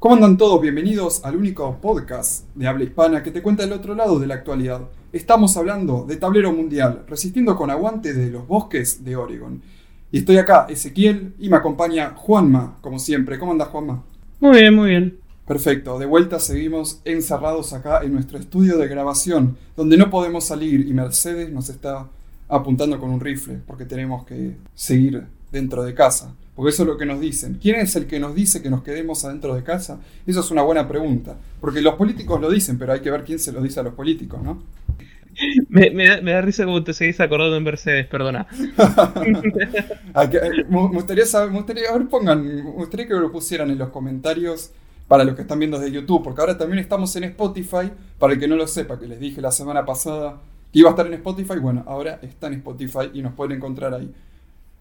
[0.00, 0.62] ¿Cómo andan todos?
[0.62, 4.36] Bienvenidos al único podcast de habla hispana que te cuenta el otro lado de la
[4.36, 4.80] actualidad.
[5.12, 9.60] Estamos hablando de tablero mundial, resistiendo con aguante de los bosques de Oregon.
[10.10, 13.38] Y estoy acá, Ezequiel, y me acompaña Juanma, como siempre.
[13.38, 14.02] ¿Cómo andas, Juanma?
[14.40, 15.18] Muy bien, muy bien.
[15.46, 20.88] Perfecto, de vuelta seguimos encerrados acá en nuestro estudio de grabación, donde no podemos salir
[20.88, 22.08] y Mercedes nos está
[22.48, 26.34] apuntando con un rifle, porque tenemos que seguir dentro de casa.
[26.60, 27.58] Porque eso es lo que nos dicen.
[27.58, 29.98] ¿Quién es el que nos dice que nos quedemos adentro de casa?
[30.26, 31.38] Eso es una buena pregunta.
[31.58, 33.94] Porque los políticos lo dicen, pero hay que ver quién se lo dice a los
[33.94, 34.62] políticos, ¿no?
[35.70, 38.46] Me, da, risa como te seguís acordando en Mercedes, perdona.
[40.32, 43.78] Eh, me gustaría saber, me gustaría, a ver, pongan, me gustaría que lo pusieran en
[43.78, 44.70] los comentarios
[45.08, 48.38] para los que están viendo desde YouTube, porque ahora también estamos en Spotify, para el
[48.38, 51.14] que no lo sepa, que les dije la semana pasada que iba a estar en
[51.14, 54.12] Spotify, bueno, ahora está en Spotify y nos pueden encontrar ahí.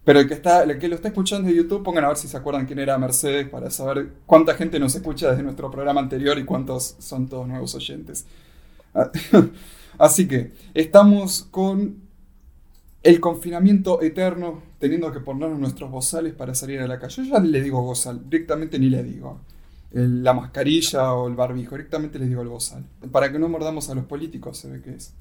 [0.04, 2.28] Pero el que, está, el que lo está escuchando de YouTube, pongan a ver si
[2.28, 6.40] se acuerdan quién era Mercedes para saber cuánta gente nos escucha desde nuestro programa anterior
[6.40, 8.26] y cuántos son todos nuevos oyentes.
[9.98, 12.10] Así que estamos con
[13.04, 17.24] el confinamiento eterno, teniendo que ponernos nuestros bozales para salir a la calle.
[17.24, 19.42] Yo ya le digo bozal, directamente ni le digo
[19.92, 22.86] la mascarilla o el barbijo, directamente le digo el bozal.
[23.12, 25.14] Para que no mordamos a los políticos, se ve que es.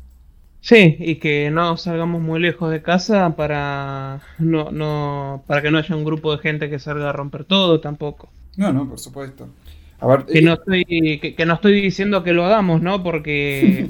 [0.60, 5.78] Sí, y que no salgamos muy lejos de casa para no, no, para que no
[5.78, 8.28] haya un grupo de gente que salga a romper todo tampoco.
[8.56, 9.48] No, no, por supuesto.
[10.26, 10.84] que, no estoy,
[11.36, 13.02] que, no estoy diciendo que lo hagamos, ¿no?
[13.04, 13.88] Porque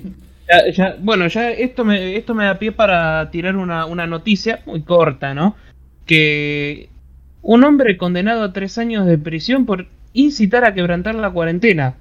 [1.01, 5.35] bueno, ya esto me, esto me da pie para tirar una, una noticia muy corta,
[5.35, 5.57] ¿no?
[6.05, 6.91] Que
[7.43, 11.95] un hombre condenado a tres años de prisión por incitar a quebrantar la cuarentena.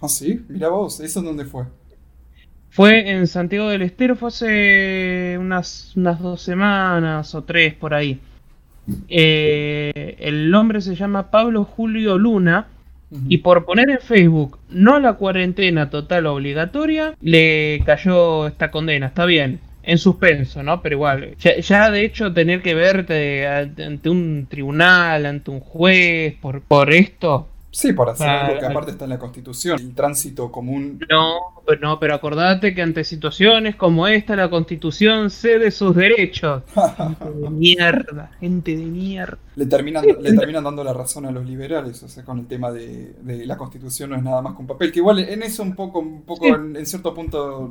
[0.00, 1.64] Ah, sí, mira vos, ¿eso dónde fue?
[2.70, 8.20] Fue en Santiago del Estero, fue hace unas, unas dos semanas o tres por ahí.
[9.08, 12.68] Eh, el hombre se llama Pablo Julio Luna.
[13.26, 19.06] Y por poner en Facebook no la cuarentena total obligatoria, le cayó esta condena.
[19.06, 20.82] Está bien, en suspenso, ¿no?
[20.82, 26.60] Pero igual, ya, de hecho tener que verte ante un tribunal, ante un juez, por,
[26.60, 30.98] por esto, Sí, por hacer algo que aparte está en la Constitución, el tránsito común.
[31.08, 36.62] No, no, pero acordate que ante situaciones como esta la Constitución cede sus derechos.
[36.96, 39.38] gente de mierda, gente de mierda.
[39.54, 42.72] Le terminan, le terminan dando la razón a los liberales, o sea, con el tema
[42.72, 43.14] de,
[43.44, 45.98] la Constitución no es nada más que un papel, que igual en eso un poco,
[45.98, 47.70] un poco en, cierto punto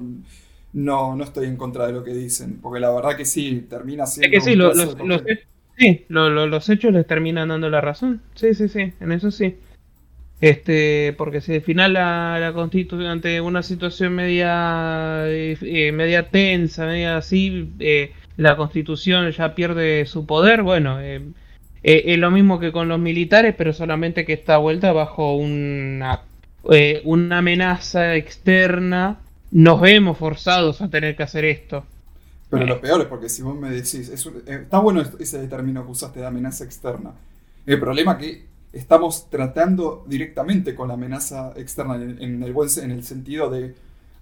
[0.74, 4.06] no, no estoy en contra de lo que dicen, porque la verdad que sí, termina
[4.06, 4.38] siendo...
[4.38, 4.78] Es que sí, los,
[5.78, 9.56] sí los hechos les terminan dando la razón, sí, sí, sí, en eso sí.
[10.40, 16.30] Este, porque si al final la, la constitución ante una situación media eh, eh, media
[16.30, 22.72] tensa, media así, eh, la constitución ya pierde su poder, bueno, es lo mismo que
[22.72, 26.22] con los militares, pero solamente que está vuelta bajo una,
[27.04, 29.18] una amenaza externa.
[29.50, 31.86] Nos vemos forzados a tener que hacer esto.
[32.50, 36.20] Pero lo peor es porque si vos me decís, está bueno ese término que usaste
[36.20, 37.14] de amenaza externa.
[37.66, 38.46] El problema que
[38.78, 43.76] estamos tratando directamente con la amenaza externa en, el, buen, en el sentido de,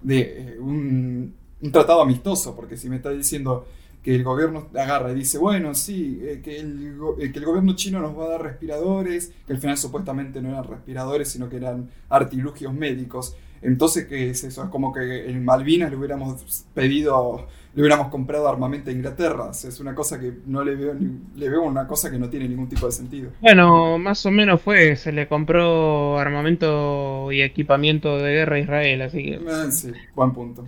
[0.08, 1.34] eh, un,
[1.72, 3.68] tratado amistoso, porque si me está diciendo
[4.02, 7.76] que el gobierno agarra y dice, bueno, sí, eh, que, el, eh, que el gobierno
[7.76, 11.58] chino nos va a dar respiradores, que al final supuestamente no eran respiradores, sino que
[11.58, 13.36] eran artilugios médicos.
[13.62, 14.64] Entonces, ¿qué es eso?
[14.64, 19.52] Es como que en Malvinas le hubiéramos pedido le hubiéramos comprado armamento a Inglaterra.
[19.52, 20.96] es una cosa que no le veo,
[21.36, 23.32] le veo una cosa que no tiene ningún tipo de sentido.
[23.42, 29.02] Bueno, más o menos fue, se le compró armamento y equipamiento de guerra a Israel,
[29.02, 29.42] así que...
[29.50, 30.66] Ah, sí, buen punto.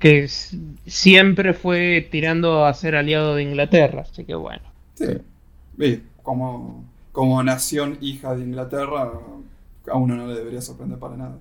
[0.00, 0.28] Que,
[0.86, 4.62] siempre fue tirando a ser aliado de Inglaterra, así que bueno.
[4.94, 9.12] Sí, como, como nación hija de Inglaterra,
[9.88, 11.38] a uno no le debería sorprender para nada.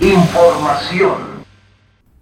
[0.00, 1.44] Información.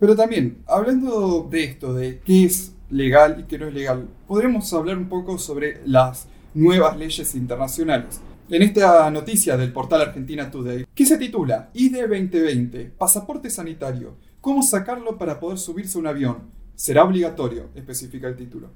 [0.00, 4.73] Pero también, hablando de esto, de qué es legal y qué no es legal, podremos
[4.73, 8.20] hablar un poco sobre las nuevas leyes internacionales.
[8.50, 14.62] En esta noticia del portal Argentina Today, que se titula ID 2020, pasaporte sanitario, ¿cómo
[14.62, 16.38] sacarlo para poder subirse a un avión?
[16.75, 18.70] Será obligatorio, especifica el título.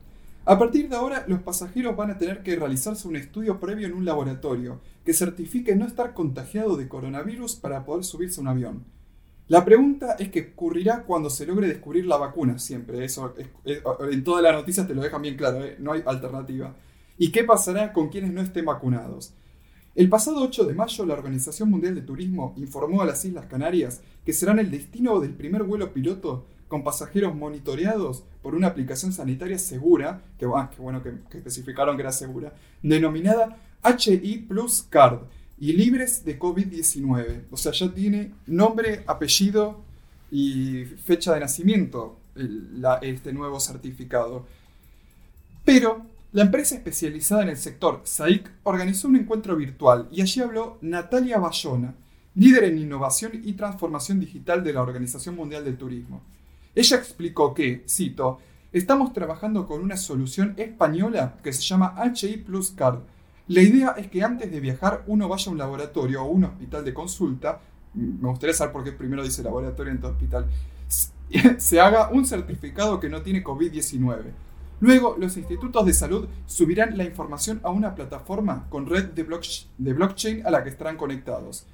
[0.44, 3.94] A partir de ahora, los pasajeros van a tener que realizarse un estudio previo en
[3.94, 8.84] un laboratorio que certifique no estar contagiado de coronavirus para poder subirse a un avión.
[9.46, 13.04] La pregunta es qué ocurrirá cuando se logre descubrir la vacuna, siempre.
[13.04, 13.34] Eso
[13.64, 15.76] en todas las noticias te lo dejan bien claro, ¿eh?
[15.78, 16.74] no hay alternativa.
[17.18, 19.34] ¿Y qué pasará con quienes no estén vacunados?
[19.94, 24.00] El pasado 8 de mayo, la Organización Mundial de Turismo informó a las Islas Canarias
[24.24, 29.58] que serán el destino del primer vuelo piloto con pasajeros monitoreados por una aplicación sanitaria
[29.58, 35.18] segura, que, ah, bueno que, especificaron que era segura, denominada HI Plus Card
[35.58, 37.42] y libres de COVID-19.
[37.50, 39.82] O sea, ya tiene nombre, apellido
[40.30, 42.16] y fecha de nacimiento
[43.02, 44.46] este nuevo certificado.
[45.66, 50.78] Pero la empresa especializada en el sector, SAIC, organizó un encuentro virtual y allí habló
[50.80, 51.94] Natalia Bayona,
[52.34, 56.22] líder en innovación y transformación digital de la Organización Mundial del Turismo.
[56.74, 58.38] Ella explicó que, cito,
[58.72, 63.00] estamos trabajando con una solución española que se llama HI Plus Card.
[63.48, 66.84] La idea es que antes de viajar uno vaya a un laboratorio o un hospital
[66.84, 67.60] de consulta,
[67.94, 70.46] me gustaría saber por qué primero dice laboratorio en tu hospital,
[71.58, 74.32] se haga un certificado que no tiene COVID-19
[74.82, 80.44] Luego, los institutos de salud subirán la información a una plataforma con red de, blockchain
[80.44, 81.66] a la que estarán conectados.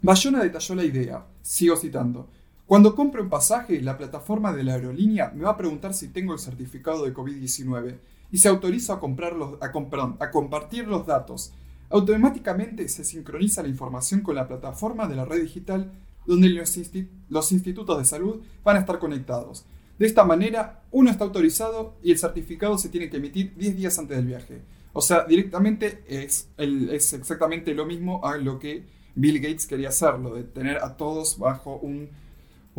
[0.00, 1.26] Bayona detalló la idea.
[1.42, 2.26] Sigo citando.
[2.68, 6.34] Cuando compre un pasaje, la plataforma de la aerolínea me va a preguntar si tengo
[6.34, 7.96] el certificado de COVID-19
[8.30, 11.54] y se autoriza a, a, a compartir los datos.
[11.88, 15.90] Automáticamente se sincroniza la información con la plataforma de la red digital
[16.26, 19.64] donde los institutos de salud van a estar conectados.
[19.98, 23.98] De esta manera, uno está autorizado y el certificado se tiene que emitir 10 días
[23.98, 24.60] antes del viaje.
[24.92, 28.84] O sea, directamente es, es exactamente lo mismo a lo que
[29.14, 32.10] Bill Gates quería hacerlo, de tener a todos bajo un,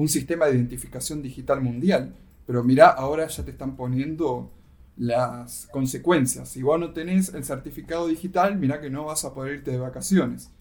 [0.08, 2.14] sistema de identificación digital mundial.
[2.46, 4.52] Pero mira, ahora ya te están poniendo
[4.98, 6.50] las consecuencias.
[6.50, 9.78] Si vos no tenés el certificado digital, mira que no vas a poder irte de
[9.78, 10.52] vacaciones.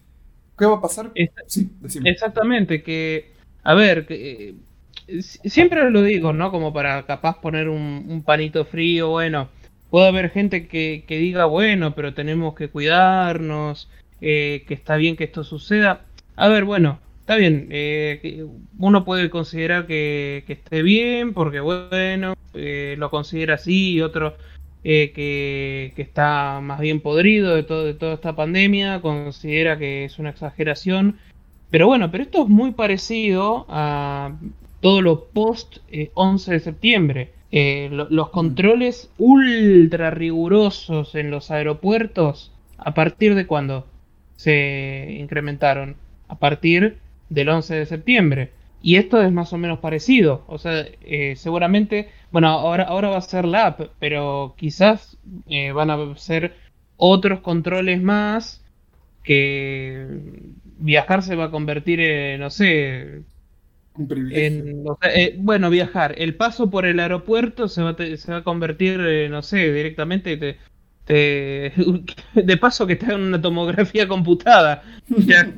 [0.57, 1.11] ¿Qué va a pasar?
[1.47, 1.69] sí,
[2.03, 3.31] Exactamente, que,
[3.63, 4.55] a ver, que,
[5.45, 6.51] siempre lo digo, ¿no?
[6.51, 9.49] Como para capaz poner un, panito frío, bueno,
[9.89, 13.89] puede haber gente que, diga, bueno, pero tenemos que cuidarnos,
[14.21, 16.05] eh, que está bien que esto suceda.
[16.35, 18.43] A ver, bueno, está bien, eh,
[18.79, 24.35] uno puede considerar que, esté bien, porque bueno, eh, lo considera así, y otro
[24.81, 30.17] que, que, está más bien podrido de, todo, de toda esta pandemia, considera que es
[30.17, 31.17] una exageración.
[31.69, 34.35] Pero bueno, pero esto es muy parecido a,
[34.81, 35.77] todo lo post
[36.15, 37.31] 11 eh, de septiembre.
[37.51, 43.85] Eh, los controles ultra rigurosos en los aeropuertos, ¿a partir de cuándo
[44.35, 45.95] se incrementaron?
[46.27, 46.97] A partir
[47.29, 48.51] del 11 de septiembre.
[48.81, 50.43] Y esto es más o menos parecido.
[50.47, 55.17] O sea, eh, seguramente, bueno, ahora, ahora va a ser la app, pero quizás
[55.73, 56.55] van a ser
[56.97, 58.63] otros controles más
[59.23, 60.07] que
[60.79, 63.23] viajar se va a convertir en, no sé,
[65.03, 66.15] eh, bueno, viajar.
[66.17, 70.57] El paso por el aeropuerto se va, se va a convertir, eh, no sé, directamente
[71.07, 74.83] de paso que te hagan una tomografía computada.
[75.17, 75.51] Ya,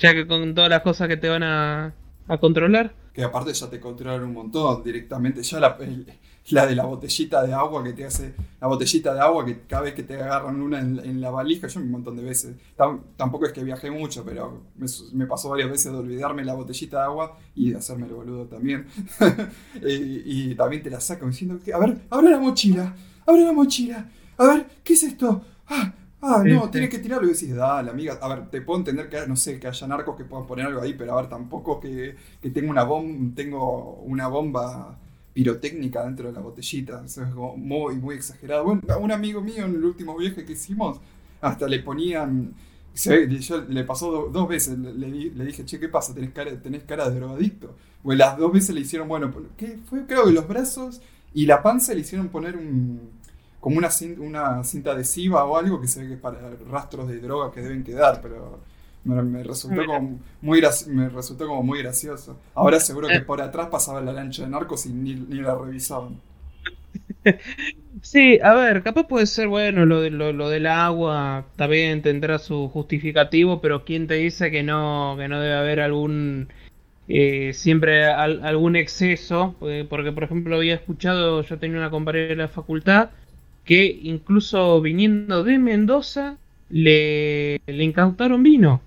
[0.00, 1.94] ya, que con todas las cosas que te van a,
[2.30, 2.94] a controlar.
[3.12, 5.42] Que aparte ya te controlan un montón directamente.
[5.42, 9.62] Ya la, de la botellita de agua que te hace, la botellita de agua que
[9.62, 12.56] cada vez que te agarran una en, la valija, yo un montón de veces,
[13.16, 14.62] tampoco es que viajé mucho, pero
[15.12, 18.46] me, pasó varias veces de olvidarme la botellita de agua y de hacerme el boludo
[18.46, 18.86] también.
[19.82, 22.94] y, también te la sacan diciendo que, a ver, abre la mochila,
[23.26, 24.08] abre la mochila,
[24.38, 25.44] a ver, ¿qué es esto?
[25.68, 26.72] Ah, Ah, no, este.
[26.72, 28.18] tienes que tirarlo y decís, dale, amiga.
[28.20, 30.82] A ver, te puedo entender que, no sé, que haya narcos que puedan poner algo
[30.82, 34.98] ahí, pero a ver, tampoco que, que tengo una bomba, tengo una bomba
[35.32, 37.02] pirotécnica dentro de la botellita.
[37.04, 38.64] Eso es como muy, muy exagerado.
[38.64, 41.00] Bueno, a un amigo mío en el último viaje que hicimos,
[41.40, 42.54] hasta le ponían.
[42.94, 46.14] yo le pasó dos veces, le, dije, che, ¿qué pasa?
[46.14, 47.74] ¿Tenés cara, tenés cara de drogadicto.
[48.02, 50.06] Bueno, las dos veces le hicieron, bueno, ¿qué fue?
[50.06, 51.00] Creo que los brazos
[51.32, 53.19] y la panza le hicieron poner un
[53.60, 56.38] como una cinta, una cinta adhesiva o algo que se ve que es para
[56.70, 58.58] rastros de droga que deben quedar, pero
[59.04, 62.38] me, resultó como muy me resultó como muy gracioso.
[62.54, 63.20] Ahora seguro que eh.
[63.20, 66.16] por atrás pasaba la lancha de narcos y ni, la revisaban.
[68.02, 72.70] Sí, a ver, capaz puede ser bueno lo, de, lo, del agua, también tendrá su
[72.70, 76.48] justificativo, pero ¿quién te dice que no, que no debe haber algún
[77.08, 79.54] eh, siempre algún exceso?
[79.90, 83.10] Porque, por ejemplo, había escuchado, yo tenía una compañera de la facultad
[83.70, 86.38] que incluso viniendo de Mendoza
[86.70, 88.80] le, le incautaron vino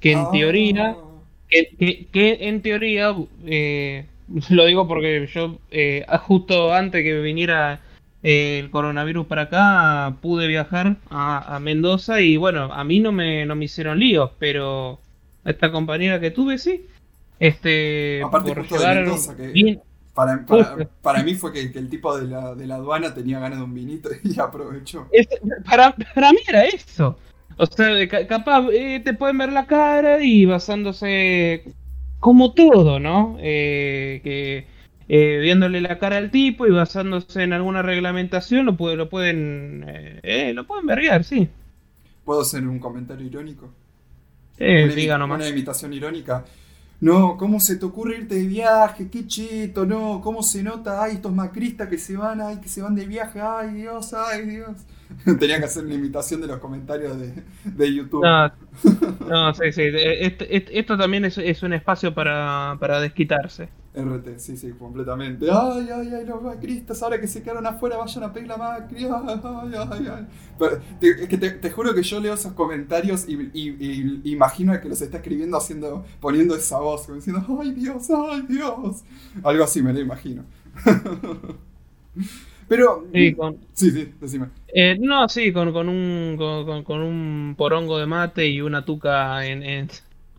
[0.00, 1.22] que en teoría, ah.
[1.48, 3.14] que, que, en teoría,
[3.46, 4.06] eh,
[4.48, 7.78] lo digo porque yo eh, justo antes que viniera
[8.24, 13.46] eh, el coronavirus para acá, pude viajar a, Mendoza y bueno, a mí no me,
[13.46, 14.98] no me hicieron líos, pero
[15.44, 16.84] a esta compañera que tuve sí.
[17.38, 19.36] Este, Aparte por Mendoza,
[20.14, 20.44] para,
[21.02, 23.74] para, mí fue que, el tipo de la, de la, aduana tenía ganas de un
[23.74, 25.08] vinito y aprovechó.
[25.64, 27.18] para, para mí era eso.
[27.56, 31.64] O sea, capaz eh, te pueden ver la cara y basándose
[32.20, 33.36] como todo, ¿no?
[33.40, 34.66] Eh, que
[35.08, 39.84] eh, viéndole la cara al tipo y basándose en alguna reglamentación, lo, puede, lo pueden
[40.22, 41.48] eh, lo pueden verguear, sí.
[42.24, 43.70] ¿Puedo hacer un comentario irónico?
[44.58, 45.40] Eh, diga nomás.
[45.40, 46.44] Una imitación irónica.
[47.04, 49.10] No, ¿cómo se te ocurre irte de viaje?
[49.10, 51.02] Qué cheto, no, ¿cómo se nota?
[51.02, 54.46] Ay, estos macristas que se van, ay, que se van de viaje, ay, Dios, ay,
[54.46, 54.70] Dios.
[55.38, 57.14] Tenía que hacer una imitación de los comentarios
[57.64, 58.24] de, YouTube.
[59.28, 59.82] No, sí, sí.
[59.92, 63.68] Esto, también es, un espacio para, para desquitarse.
[63.94, 65.46] RT, sí, sí, completamente.
[65.50, 69.04] Ay, ay, ay, los macristas, ahora que se quedaron afuera, vayan a pedir la Macri.
[69.04, 70.26] Ay, ay, ay.
[71.00, 75.18] te, que te, juro que yo leo esos comentarios y, y, imagino que los está
[75.18, 79.04] escribiendo haciendo, poniendo esa voz, como diciendo, ay Dios, ay Dios.
[79.44, 80.44] Algo así me lo imagino.
[82.68, 83.06] Pero.
[83.12, 84.46] Sí, con, sí, sí, decime.
[84.68, 89.46] Eh, no, sí, con, con, un, con, con, un porongo de mate y una tuca
[89.46, 89.88] en, en,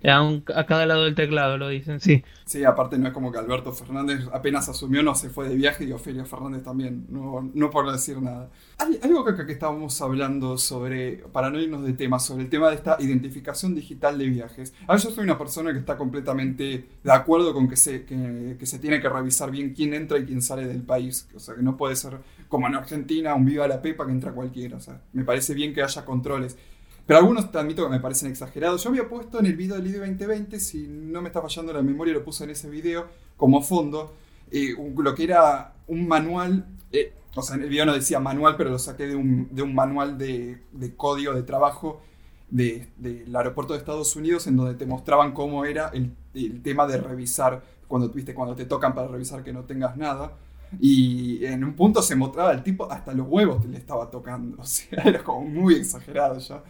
[0.04, 2.24] a, cada lado del teclado lo dicen, sí.
[2.46, 5.86] Sí, aparte no es como que Alberto Fernández apenas asumió, no se fue de viaje
[5.86, 8.50] y Ofelia Fernández también, no, no por decir nada.
[8.78, 12.70] Hay algo que, que estábamos hablando sobre, para no irnos de tema, sobre el tema
[12.70, 14.74] de esta identificación digital de viajes.
[14.88, 18.66] A yo soy una persona que está completamente de acuerdo con que se, que, que
[18.66, 21.28] se tiene que revisar bien quién entra y quién sale del país.
[21.36, 24.32] O sea, que no puede ser como en Argentina, un viva la pepa que entra
[24.34, 24.78] cualquiera.
[24.78, 26.58] O sea, me parece bien que haya controles.
[27.06, 28.84] Pero algunos admito que me parecen exagerados.
[28.84, 31.84] Yo había puesto en el video del IDE 2020, si no me está fallando la
[31.84, 33.08] memoria, lo puse en ese video
[33.38, 34.14] como fondo,
[34.52, 38.56] eh, lo que era un manual, eh, o sea, en el video no decía manual,
[38.58, 40.62] pero lo saqué de un, manual de,
[40.98, 42.02] código de trabajo
[42.50, 46.16] del aeropuerto de Estados Unidos, en donde te mostraban cómo era el,
[46.64, 50.34] tema de revisar, cuando, cuando te tocan para revisar que no tengas nada.
[50.80, 54.58] Y en un punto se mostraba el tipo, hasta los huevos te le estaba tocando.
[54.62, 56.64] O sea, era como muy exagerado ya.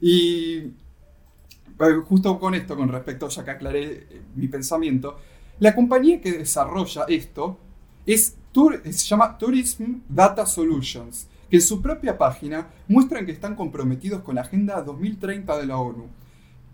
[0.00, 0.72] Y
[1.80, 5.18] eh, justo con esto, con respecto, ya que aclaré eh, mi pensamiento,
[5.60, 7.58] la compañía que desarrolla esto
[8.06, 14.22] es, se llama Tourism Data Solutions, que en su propia página muestran que están comprometidos
[14.22, 16.06] con la Agenda 2030 de la ONU.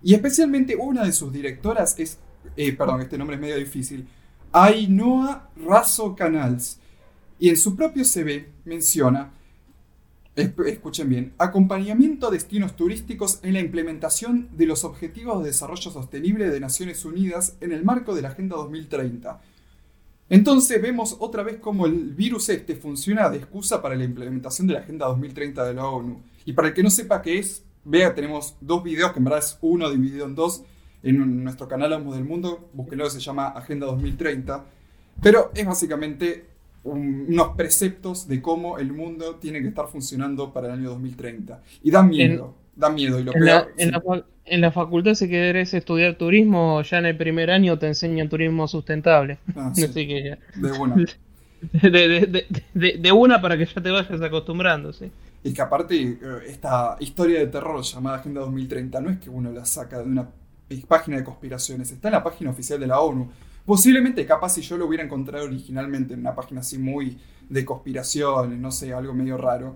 [0.03, 2.19] Y especialmente una de sus directoras es,
[2.57, 4.07] eh, perdón, este nombre es medio difícil,
[4.53, 6.79] Ainoa Razo Canals.
[7.39, 9.31] Y en su propio CV menciona
[10.37, 16.51] escuchen bien, acompañamiento a destinos turísticos en la implementación de los Objetivos de Desarrollo Sostenible
[16.51, 19.41] de Naciones Unidas en el marco de la Agenda 2030.
[20.29, 24.75] Entonces vemos otra vez cómo el virus este funciona de excusa para la implementación de
[24.75, 26.21] la Agenda 2030 de la ONU.
[26.45, 29.39] Y para el que no sepa qué es, vea, tenemos dos videos, que en verdad
[29.39, 30.65] es uno dividido en dos,
[31.03, 34.65] en nuestro canal Amos del Mundo, búsquenlo, se llama Agenda 2030.
[35.23, 36.56] Pero es básicamente
[36.87, 41.61] unos preceptos de cómo el mundo tiene que estar funcionando para el año 2030.
[41.83, 43.19] Y da miedo, da miedo.
[43.19, 47.51] Y lo en, la, en, la, facultad, si querés estudiar turismo, ya en el primer
[47.51, 49.39] año te enseñan turismo sustentable.
[49.55, 50.39] Ah, de
[50.79, 50.97] una.
[52.75, 55.11] De, una para que ya te vayas acostumbrando, sí.
[55.43, 59.51] Y que aparte, eh, esta historia de terror llamada Agenda 2030 no es que uno
[59.51, 60.29] la saca de una
[60.87, 63.31] página de conspiraciones, está en la página oficial de la ONU.
[63.67, 67.19] Posiblemente, capaz si yo lo hubiera encontrado originalmente en una página así muy
[67.49, 69.75] de conspiraciones, no sé, algo medio raro.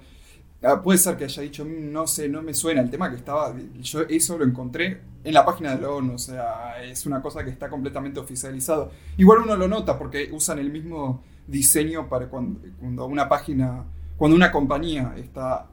[0.62, 3.16] Ah, puede ser que haya dicho, mm, no sé, no me suena el tema que
[3.16, 3.52] estaba.
[3.80, 7.42] Yo eso lo encontré en la página de la ONU, o sea, es una cosa
[7.42, 8.92] que está completamente oficializado.
[9.16, 13.84] Igual uno lo nota porque usan el mismo diseño para cuando, cuando una página,
[14.16, 15.66] cuando una compañía está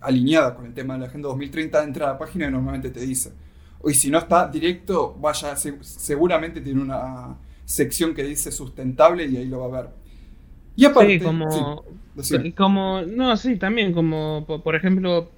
[0.00, 3.00] alineada con el tema de la Agenda 2030, entra a la página y normalmente te
[3.00, 3.32] dice
[3.84, 9.46] y si no está directo, vaya, seguramente tiene una sección que dice sustentable y ahí
[9.46, 9.90] lo va a ver.
[10.76, 11.84] Y aparte, sí, como,
[12.56, 15.30] como, no, sí, también como, por ejemplo,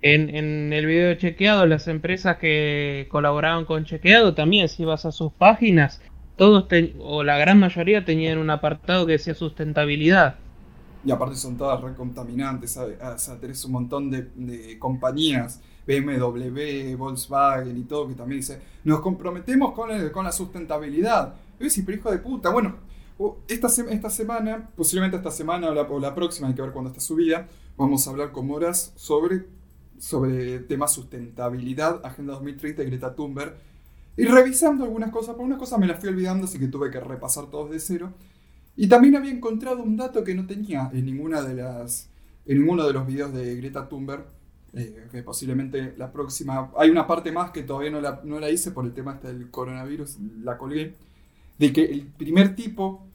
[0.00, 5.04] en, en el video de Chequeado, las empresas que colaboraban con Chequeado, también si vas
[5.04, 6.00] a sus páginas,
[6.36, 6.66] todos,
[6.98, 10.36] o la gran mayoría tenían un apartado que decía sustentabilidad.
[11.04, 12.96] Y aparte son todas recontaminantes, ¿sabes?
[13.00, 18.60] O sea, tenés un montón de, de compañías BMW, Volkswagen y todo, que también dice,
[18.84, 21.34] nos comprometemos con, con la sustentabilidad.
[21.58, 22.76] Y decís, pero hijo de puta, bueno,
[23.48, 27.46] esta, esta semana, posiblemente esta semana o la, próxima, hay que ver cuándo está subida,
[27.76, 29.46] vamos a hablar con Moras sobre,
[29.98, 33.54] sobre temas sustentabilidad, Agenda 2030 y Greta Thunberg,
[34.16, 37.00] y revisando algunas cosas, por unas cosas me las fui olvidando, así que tuve que
[37.00, 38.12] repasar todos de cero.
[38.76, 42.08] Y también había encontrado un dato que no tenía en ninguna de las
[42.44, 44.24] en ninguno de los videos de Greta Thunberg,
[44.74, 46.70] eh, que posiblemente la próxima...
[46.78, 49.28] Hay una parte más que todavía no la, no la hice por el tema este
[49.28, 50.94] del coronavirus, la colgué,
[51.58, 53.06] de que el primer tipo,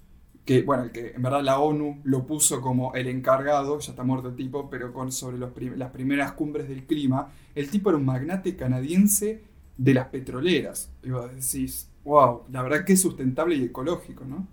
[0.46, 4.04] que bueno, el que en verdad la ONU lo puso como el encargado, ya está
[4.04, 7.98] muerto el tipo, pero con, sobre los las primeras cumbres del clima, el tipo era
[7.98, 9.42] un magnate canadiense
[9.78, 10.92] de las petroleras.
[11.04, 14.48] Y vos decís, wow, la verdad que es sustentable y ecológico, ¿no?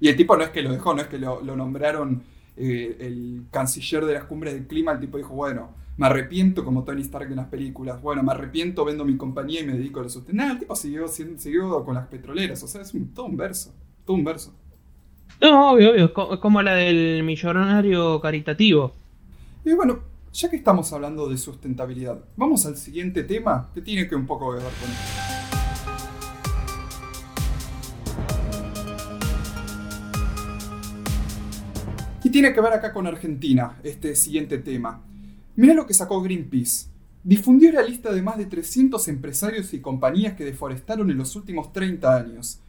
[0.00, 2.22] Y el tipo no es que lo dejó, no es que lo, nombraron
[2.56, 6.84] eh, el canciller de las cumbres del clima, el tipo dijo, bueno, me arrepiento como
[6.84, 10.04] Tony Stark en las películas, bueno, me arrepiento, vendo mi compañía y me dedico a
[10.04, 10.52] la sostenibilidad.
[10.52, 13.74] el tipo siguió, siguió con las petroleras, o sea, es un, todo un verso,
[14.04, 14.54] todo un verso.
[15.40, 18.92] No, obvio, obvio, es como la del millonario caritativo.
[19.64, 20.00] Y bueno,
[20.32, 24.52] ya que estamos hablando de sustentabilidad, vamos al siguiente tema que tiene que un poco
[24.52, 25.36] ver con esto.
[32.22, 35.00] Y tiene que ver acá con Argentina, este siguiente tema.
[35.56, 36.88] Mira lo que sacó Greenpeace.
[37.24, 41.72] Difundió la lista de más de 300 empresarios y compañías que deforestaron en los últimos
[41.72, 42.60] 30 años.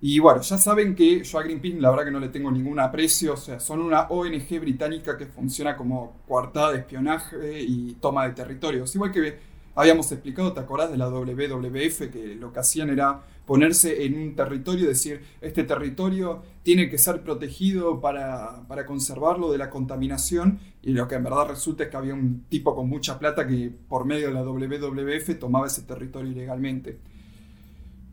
[0.00, 2.78] Y bueno, ya saben que yo a Greenpeace la verdad que no le tengo ningún
[2.78, 8.28] aprecio, o sea, son una ONG británica que funciona como coartada de espionaje y toma
[8.28, 8.94] de territorios.
[8.94, 9.38] Igual que
[9.74, 12.10] habíamos explicado, ¿te acordás de la WWF?
[12.12, 17.22] Que lo que hacían era ponerse en un territorio decir, este territorio tiene que ser
[17.22, 20.58] protegido para, conservarlo de la contaminación.
[20.82, 23.72] Y lo que en verdad resulta es que había un tipo con mucha plata que
[23.88, 26.98] por medio de la WWF tomaba ese territorio ilegalmente.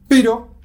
[0.08, 0.56] Pero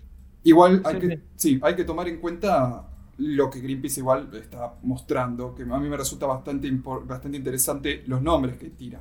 [0.44, 2.84] igual hay, que, sí, hay que tomar en cuenta
[3.16, 6.70] lo que Greenpeace igual está mostrando, que a mí me resulta bastante,
[7.04, 9.00] bastante interesante los nombres que tira.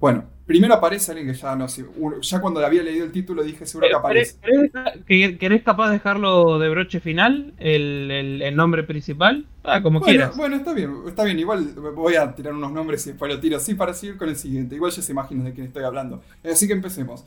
[0.00, 1.84] Bueno, primero aparece alguien que ya no sé,
[2.22, 4.36] ya cuando le había leído el título dije seguro que aparece.
[5.06, 9.46] ¿Querés, capaz de dejarlo de broche final, el, nombre principal?
[9.62, 10.34] Ah, como quieras.
[10.36, 13.58] Bueno, está bien, está bien, igual voy a tirar unos nombres y después lo tiro
[13.58, 16.22] así para seguir con el siguiente, igual ya se imaginan de quién estoy hablando.
[16.42, 17.24] Así que empecemos.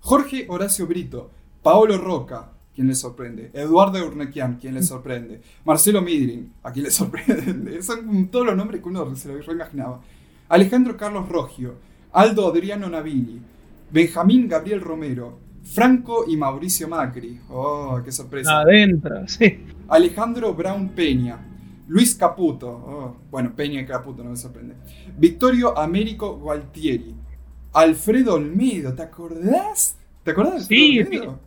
[0.00, 1.30] Jorge Horacio Brito,
[1.62, 3.50] Paolo Roca, quien le sorprende.
[3.52, 5.40] Eduardo Urnequian, quien le sorprende.
[5.64, 7.82] Marcelo Midrin, a quien le sorprende.
[7.82, 10.00] Son todos los nombres que uno se lo imaginaba.
[10.48, 11.76] Alejandro Carlos Rogio,
[12.12, 13.40] Aldo Adriano Navini,
[13.90, 17.40] Benjamín Gabriel Romero, Franco y Mauricio Macri.
[17.48, 18.60] Oh, qué sorpresa.
[18.60, 19.64] Adentro, sí.
[19.88, 21.38] Alejandro Brown Peña,
[21.88, 22.68] Luis Caputo.
[22.68, 24.74] Oh, bueno, Peña y Caputo no me sorprende.
[25.16, 27.14] Victorio Américo Gualtieri.
[27.72, 29.96] Alfredo Olmedo, ¿te acordás?
[30.22, 31.40] ¿Te acordás de sí, Olmedo?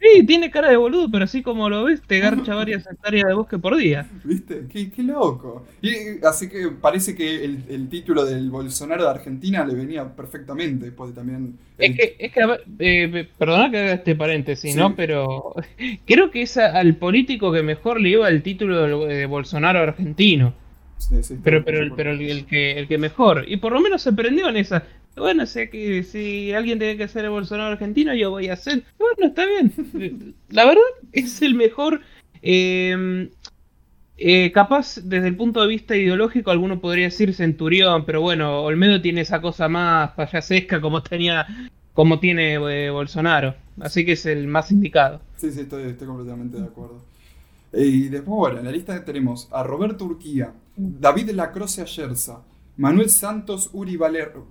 [0.00, 3.34] Sí, tiene cara de boludo, pero así como lo ves, te garcha varias hectáreas de
[3.34, 4.08] bosque por día.
[4.24, 4.64] ¿Viste?
[4.72, 5.66] Qué, loco.
[5.82, 11.10] Y así que parece que el, título del Bolsonaro de Argentina le venía perfectamente después
[11.10, 11.58] de también.
[11.76, 12.40] Es que, es que
[12.78, 14.96] eh, perdona que haga este paréntesis, ¿no?
[14.96, 15.54] Pero
[16.06, 20.54] creo que es al político que mejor le lleva el título de Bolsonaro argentino.
[20.96, 23.44] Sí, sí, pero pero, pero el, que, el que mejor.
[23.48, 24.84] Y por lo menos se prendió en esa.
[25.16, 28.84] Bueno, sé que si alguien tiene que ser el Bolsonaro argentino, yo voy a ser.
[28.98, 30.34] Bueno, está bien.
[30.48, 32.00] La verdad es el mejor.
[32.42, 33.28] Em,
[34.16, 39.00] eh, capaz, desde el punto de vista ideológico, alguno podría decir Centurión, pero bueno, Olmedo
[39.00, 41.46] tiene esa cosa más payasesca como tenía,
[41.94, 43.54] como tiene eh, Bolsonaro.
[43.80, 45.20] Así que es el más indicado.
[45.36, 47.02] Sí, sí, estoy, completamente de acuerdo.
[47.72, 52.42] Y después, bueno, en la lista tenemos a Roberto Urquía, David Lacroce Ayerza,
[52.76, 54.46] Manuel Santos Uri Valero,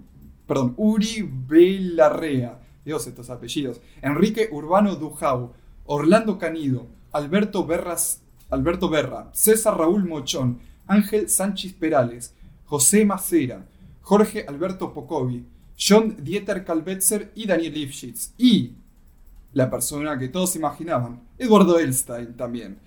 [0.50, 5.54] perdón, Uri Belarrea, Dios estos apellidos, Enrique Urbano Dujau,
[5.86, 12.34] Orlando Canido, Alberto Berras, Alberto Berra, César Raúl Mochón, Ángel Sánchez Perales,
[12.66, 13.64] José Macera,
[14.02, 15.46] Jorge Alberto Pocovi,
[15.80, 18.34] John Dieter Kalbetzer y Daniel Lifshitz.
[18.40, 18.72] Y
[19.54, 22.80] la persona que todos imaginaban, Eduardo Elstein también.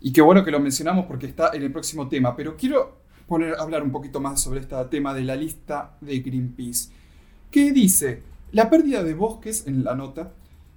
[0.00, 3.54] Y qué bueno que lo mencionamos porque está en el próximo tema, pero quiero poner,
[3.58, 6.90] hablar un poquito más sobre este tema de la lista de Greenpeace,
[7.50, 10.32] que dice, la pérdida de bosques, en la nota,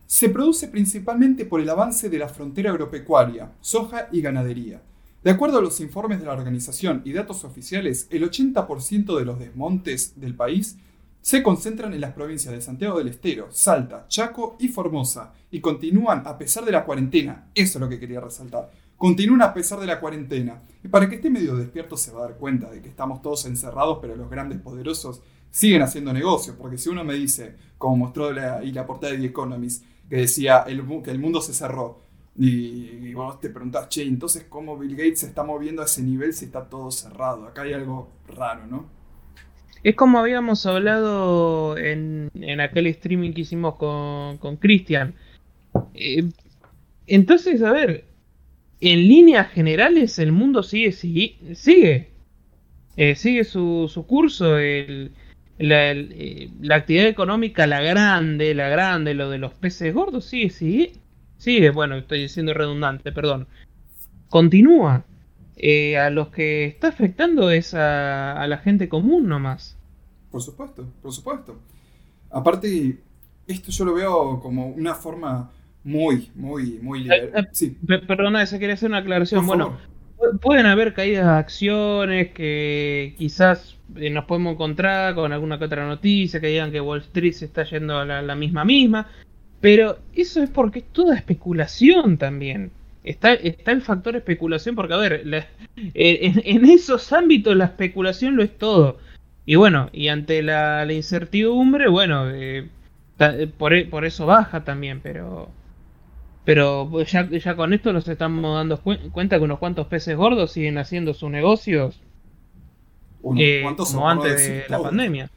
[0.06, 4.82] se produce principalmente por el avance de la frontera agropecuaria, soja y ganadería.
[5.24, 9.38] De acuerdo a los informes de la organización y datos oficiales, el 80% de los
[9.38, 10.78] desmontes del país
[11.22, 16.24] se concentran en las provincias de Santiago del Estero, Salta, Chaco y Formosa, y continúan
[16.26, 17.50] a pesar de la cuarentena.
[17.54, 20.62] Eso es lo que quería resaltar continúan a pesar de la cuarentena.
[20.84, 23.46] Y para que esté medio despierto se va a dar cuenta de que estamos todos
[23.46, 26.58] encerrados, pero los grandes poderosos siguen haciendo negocios.
[26.58, 30.18] Porque si uno me dice, como mostró la, y la portada de The Economist, que
[30.18, 32.02] decía el, que el mundo se cerró,
[32.36, 36.34] y, vos te preguntás, che, entonces cómo Bill Gates se está moviendo a ese nivel
[36.34, 37.48] si está todo cerrado.
[37.48, 38.86] Acá hay algo raro, ¿no?
[39.82, 45.16] Es como habíamos hablado en, aquel streaming que hicimos con Cristian.
[45.94, 46.30] Eh,
[47.08, 48.09] entonces, a ver,
[48.82, 52.10] en líneas generales el mundo sigue, sigue, sigue,
[52.96, 55.12] eh, sigue su, su curso, eh,
[55.58, 60.94] la, actividad económica, la grande, la grande, lo de los peces gordos, sigue, sigue,
[61.38, 63.48] sigue, bueno, estoy diciendo redundante, perdón,
[64.30, 65.06] continúa.
[65.62, 69.78] Eh, a los que está afectando es a, a la gente común nomás.
[70.32, 71.60] Por supuesto, por supuesto.
[72.30, 72.98] Aparte,
[73.46, 75.52] esto yo lo veo como una forma
[75.90, 77.32] muy, muy, muy liberal.
[77.36, 77.78] Eh, eh, sí.
[78.08, 79.46] Perdona, esa quería hacer una aclaración.
[79.48, 79.78] bueno,
[80.42, 85.88] pueden haber caídas de acciones que quizás eh, nos podemos encontrar con alguna que otra
[85.88, 89.08] noticia que digan que Wall Street se está yendo a la, misma misma.
[89.62, 92.72] Pero eso es porque es toda especulación también.
[93.04, 95.24] Está, está el factor especulación porque, a ver,
[95.76, 99.00] en, esos ámbitos la especulación lo es todo.
[99.46, 102.70] Y bueno, y ante la, incertidumbre, bueno, eh,
[103.58, 105.50] por, e, por, eso baja también, pero
[106.46, 110.78] pero ya, ya con esto nos estamos dando cuenta que unos cuantos peces gordos siguen
[110.78, 112.02] haciendo sus negocios
[113.38, 115.30] eh, como antes de la pandemia.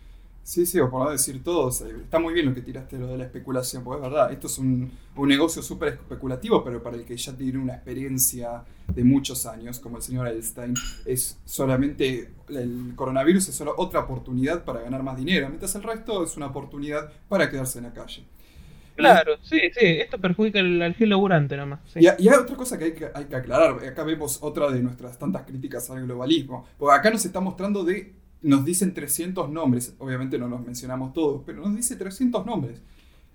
[0.44, 3.16] Sí, sí, o por no decir todo, está muy bien lo que tiraste lo de
[3.16, 7.04] la especulación, porque es verdad, esto es un, un negocio súper especulativo, pero para el
[7.04, 12.92] que ya tiene una experiencia de muchos años, como el señor Einstein, es solamente, el
[12.96, 17.12] coronavirus es solo otra oportunidad para ganar más dinero, mientras el resto es una oportunidad
[17.28, 18.24] para quedarse en la calle.
[18.96, 21.80] Claro, sí, sí, esto perjudica al, al laburante nomás.
[21.96, 25.18] Y, hay otra cosa que hay, que hay que aclarar, acá vemos otra de nuestras
[25.18, 30.38] tantas críticas al globalismo, porque acá nos está mostrando de, nos dicen 300 nombres, obviamente
[30.38, 32.82] no nos mencionamos todos, pero nos dice 300 nombres.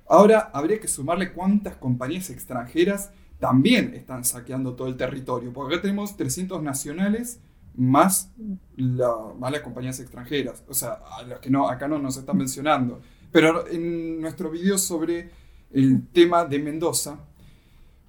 [0.08, 5.82] Ahora habría que sumarle cuántas compañías extranjeras también están saqueando todo el territorio, porque acá
[5.84, 7.40] tenemos 300 nacionales
[7.76, 8.32] más,
[8.76, 12.38] la, más las compañías extranjeras, o sea, a las que no, acá no nos están
[12.38, 13.02] mencionando.
[13.32, 15.30] Pero en nuestro video sobre
[15.72, 17.20] el tema de Mendoza,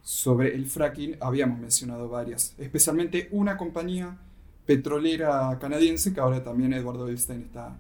[0.02, 4.16] sobre el fracking, habíamos mencionado varias, especialmente una compañía
[4.64, 7.78] petrolera canadiense que ahora también Eduardo Einstein está,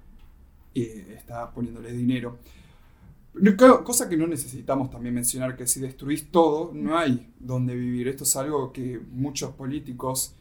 [0.74, 2.38] eh, está poniéndole dinero.
[3.84, 8.08] Cosa que no necesitamos también mencionar, que si destruís todo, no hay donde vivir.
[8.08, 10.34] Esto es algo que muchos políticos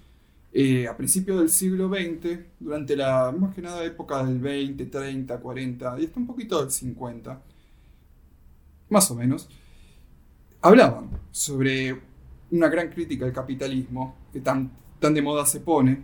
[0.54, 5.38] eh, a principios del siglo XX, durante la más que nada época del 20, 30,
[5.40, 7.42] 40 y hasta un poquito del 50,
[8.90, 9.50] más o menos,
[10.62, 12.00] hablaban sobre
[12.52, 16.02] una gran crítica al capitalismo que tan, tan de moda se pone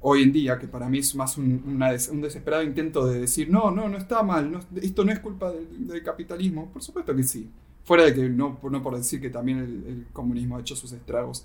[0.00, 3.70] hoy en día, que para mí es más un, un desesperado intento de decir, no,
[3.70, 6.70] no, no está mal, esto no es culpa del, capitalismo.
[6.72, 7.50] Por supuesto que sí.
[7.84, 11.44] Fuera de que no, no por decir que también el, comunismo ha hecho sus estragos.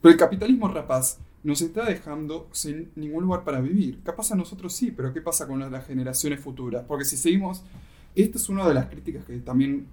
[0.00, 4.00] Pero el capitalismo rapaz nos está dejando sin ningún lugar para vivir.
[4.02, 6.84] Capaz a nosotros sí, pero ¿qué pasa con las generaciones futuras?
[6.86, 7.62] Porque si seguimos
[8.14, 9.86] esta es una de las críticas que también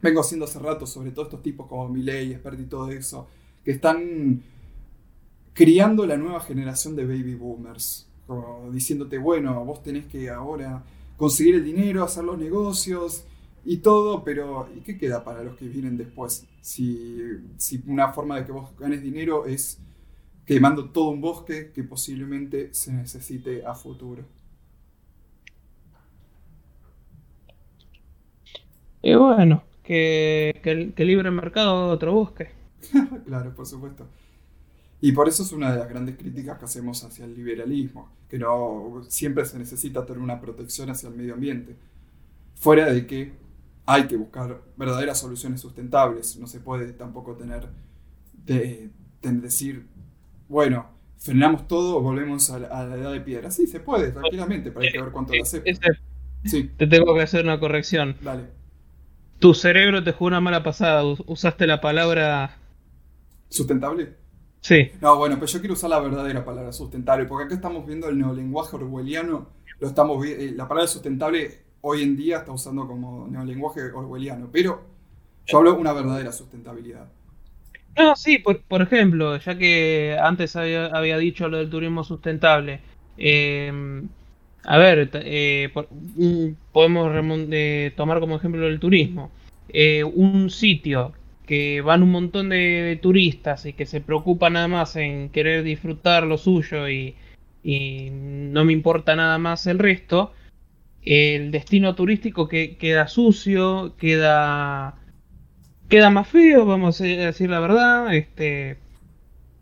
[0.00, 3.28] vengo haciendo hace rato sobre todos estos tipos como Miley, Expert y todo eso,
[3.64, 4.42] que están
[5.52, 8.08] criando la nueva generación de baby boomers,
[8.70, 10.84] diciéndote, bueno, vos tenés que ahora
[11.16, 13.24] conseguir el dinero, hacer los negocios
[13.64, 16.46] y todo, pero ¿y qué queda para los que vienen después?
[16.60, 17.20] Si,
[17.56, 19.78] si una forma de que vos ganes dinero es
[20.46, 24.24] quemando todo un bosque que posiblemente se necesite a futuro.
[29.08, 32.50] Y bueno, que, el, libre mercado otro busque.
[33.26, 34.06] claro, por supuesto.
[35.00, 38.38] Y por eso es una de las grandes críticas que hacemos hacia el liberalismo, que
[38.38, 41.74] no siempre se necesita tener una protección hacia el medio ambiente.
[42.56, 43.32] Fuera de que
[43.86, 47.66] hay que buscar verdaderas soluciones sustentables, no se puede tampoco tener
[48.44, 48.90] de,
[49.22, 49.86] decir,
[50.48, 53.50] bueno, frenamos todo o volvemos a la, edad de piedra.
[53.50, 55.62] Sí, se puede, tranquilamente, pero hay que ver cuánto lo hace.
[56.44, 56.70] Sí.
[56.76, 58.16] Te tengo que hacer una corrección.
[58.22, 58.57] Dale.
[59.38, 62.56] Tu cerebro te jugó una mala pasada, usaste la palabra...
[63.48, 64.14] ¿Sustentable?
[64.60, 64.90] Sí.
[65.00, 68.18] No, bueno, pero yo quiero usar la verdadera palabra sustentable, porque acá estamos viendo el
[68.18, 69.48] neolenguaje orwelliano,
[69.78, 74.82] lo estamos eh, la palabra sustentable hoy en día está usando como neolenguaje orwelliano, pero
[75.46, 77.08] yo hablo de una verdadera sustentabilidad.
[77.96, 82.80] No, sí, por, por ejemplo, ya que antes había, había, dicho lo del turismo sustentable,
[83.16, 84.02] eh,
[84.64, 85.70] a ver, eh,
[86.72, 87.12] podemos
[87.50, 89.30] eh, tomar como ejemplo el turismo.
[89.68, 91.12] Eh, un sitio
[91.46, 96.24] que van un montón de, turistas y que se preocupa nada más en querer disfrutar
[96.24, 97.14] lo suyo y,
[97.64, 100.32] no me importa nada más el resto,
[101.02, 104.96] el destino turístico que queda sucio, queda
[105.88, 108.78] queda más feo, vamos a decir la verdad, este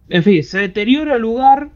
[0.08, 1.70] en fin, se deteriora el lugar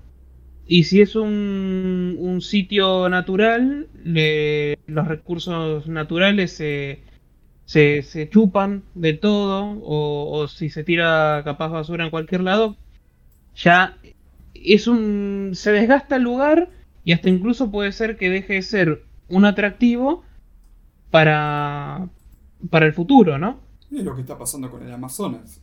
[0.71, 7.03] y si es un, un sitio natural, los recursos naturales se,
[7.65, 12.77] se, chupan de todo, o, si se tira capaz basura en cualquier lado,
[13.57, 13.99] ya
[14.55, 15.51] es un.
[15.55, 16.71] se desgasta el lugar
[17.03, 20.23] y hasta incluso puede ser que deje de ser un atractivo
[21.11, 22.09] para,
[22.71, 23.59] para el futuro, ¿no?
[23.91, 25.61] Es lo que está pasando con el Amazonas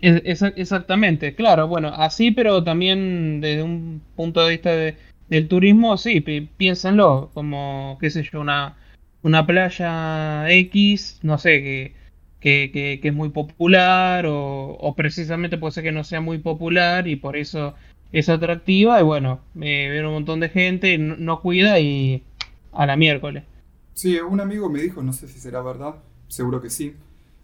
[0.00, 7.30] exactamente, claro, bueno, así, pero también desde un punto de vista del turismo, sí, piénsenlo,
[7.34, 8.76] como, qué sé yo, una,
[9.22, 11.94] una playa X, no sé,
[12.40, 17.16] que, que, es muy popular o, precisamente puede ser que no sea muy popular y
[17.16, 17.74] por eso
[18.10, 22.22] es atractiva y bueno, me ven un montón de gente, no, cuida y
[22.72, 23.44] a la miércoles.
[23.94, 25.96] Sí, un amigo me dijo, no sé si será verdad,
[26.28, 26.94] seguro que sí,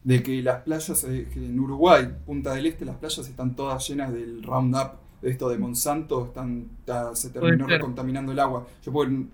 [0.04, 4.12] de que las playas eh, en Uruguay, Punta del Este, las playas están todas llenas
[4.12, 6.68] del Roundup, de esto de Monsanto, están,
[7.14, 8.66] se terminó recontaminando el agua.
[8.84, 8.92] Yo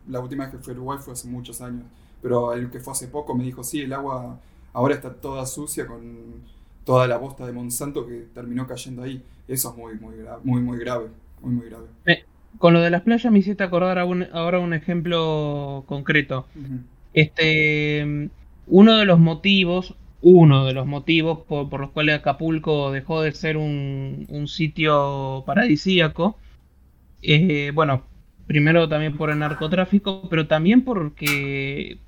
[0.08, 1.84] la última vez que fui a Uruguay fue hace muchos años,
[2.22, 4.38] pero el que fue hace poco me dijo, sí, el agua
[4.72, 6.42] ahora está toda sucia con
[6.84, 9.22] toda la bosta de Monsanto que terminó cayendo ahí.
[9.46, 11.08] Eso es muy, muy, muy, muy grave.
[11.42, 11.86] Muy, muy grave.
[12.06, 12.24] Eh,
[12.58, 16.46] con lo de las playas me hiciste acordar ahora un ejemplo concreto.
[17.12, 18.30] Este,
[18.66, 19.94] uno de los motivos,
[20.24, 26.38] uno de los motivos por, los cuales Acapulco dejó de ser un, sitio paradisíaco,
[27.22, 28.04] eh, bueno,
[28.46, 31.98] primero también por el narcotráfico, pero también porque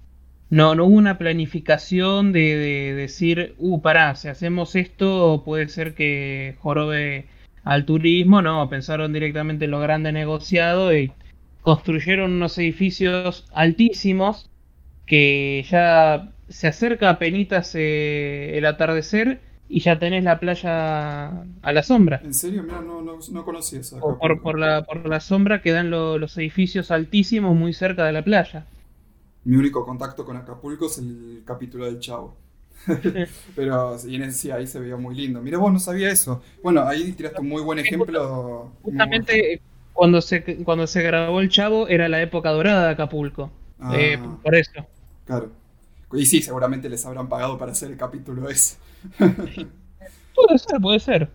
[0.48, 6.56] no, no hubo una planificación de, decir, uh, pará, si hacemos esto puede ser que
[6.60, 7.26] jorobe
[7.64, 11.12] al turismo, no, pensaron directamente en lo grande negociado y
[11.60, 14.48] construyeron unos edificios altísimos
[15.04, 21.28] que ya se acerca a penitas eh, el atardecer y ya tenés la playa
[21.62, 22.20] a la sombra.
[22.24, 22.62] ¿En serio?
[22.62, 23.98] Mira, no, no, no conocí eso.
[23.98, 28.22] Por, por, la, por la sombra que dan los edificios altísimos muy cerca de la
[28.22, 28.66] playa
[29.46, 32.36] mi único contacto con Acapulco es el capítulo del Chavo.
[33.54, 35.40] Pero y en sí, ahí se veía muy lindo.
[35.40, 36.42] Mira, vos no sabía eso.
[36.64, 38.72] Bueno, ahí tiraste un muy buen ejemplo.
[38.82, 39.60] Justamente
[39.92, 43.52] cuando se, cuando se grabó el Chavo era la época dorada de Acapulco.
[43.78, 43.94] Ah.
[43.96, 44.84] Eh, por eso.
[45.24, 45.52] Claro.
[46.12, 48.76] Y sí, seguramente les habrán pagado para hacer el capítulo ese.
[49.18, 51.30] puede ser, puede ser.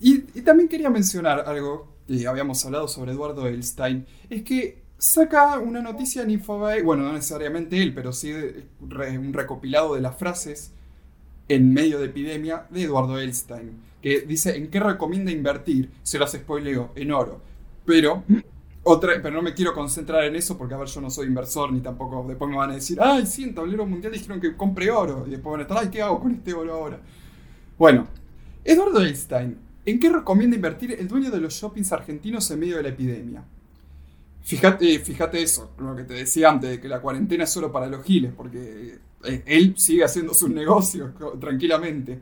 [0.00, 4.06] Y, y también quería mencionar algo que habíamos hablado sobre Eduardo Elstein.
[4.28, 8.32] Es que saca una noticia en Infobae, bueno, no necesariamente él, pero sí
[8.80, 10.72] un recopilado de las frases
[11.48, 16.32] en medio de epidemia de Eduardo Elstein, que dice en qué recomienda invertir, se las
[16.32, 17.40] spoileo, en oro.
[17.84, 18.22] Pero,
[18.82, 21.72] otra, pero no me quiero concentrar en eso porque, a ver, yo no soy inversor
[21.72, 24.90] ni tampoco, después me van a decir, ay, sí, en tablero mundial dijeron que compre
[24.90, 27.00] oro, y después van a estar, ay, ¿qué hago con este oro ahora?
[27.78, 28.08] Bueno,
[28.64, 32.82] Eduardo Elstein, ¿en qué recomienda invertir el dueño de los shoppings argentinos en medio de
[32.82, 33.44] la epidemia?
[34.42, 37.86] Fíjate, fíjate eso, lo que te decía antes, de que la cuarentena es solo para
[37.86, 42.18] los giles, porque eh, él sigue haciendo sus negocios tranquilamente.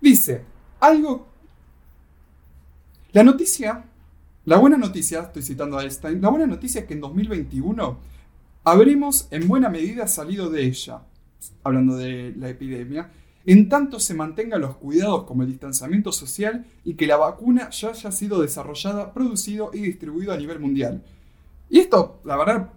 [0.00, 0.42] Dice,
[0.78, 1.28] algo...
[3.12, 3.84] La noticia,
[4.50, 7.98] la buena noticia, estoy citando a Einstein, la buena noticia es que en 2021
[8.64, 11.02] habremos en buena medida salido de ella,
[11.62, 13.12] hablando de la epidemia,
[13.46, 17.90] en tanto se mantengan los cuidados como el distanciamiento social y que la vacuna ya
[17.90, 21.04] haya sido desarrollada, producido y distribuido a nivel mundial.
[21.68, 22.70] Y esto, la verdad,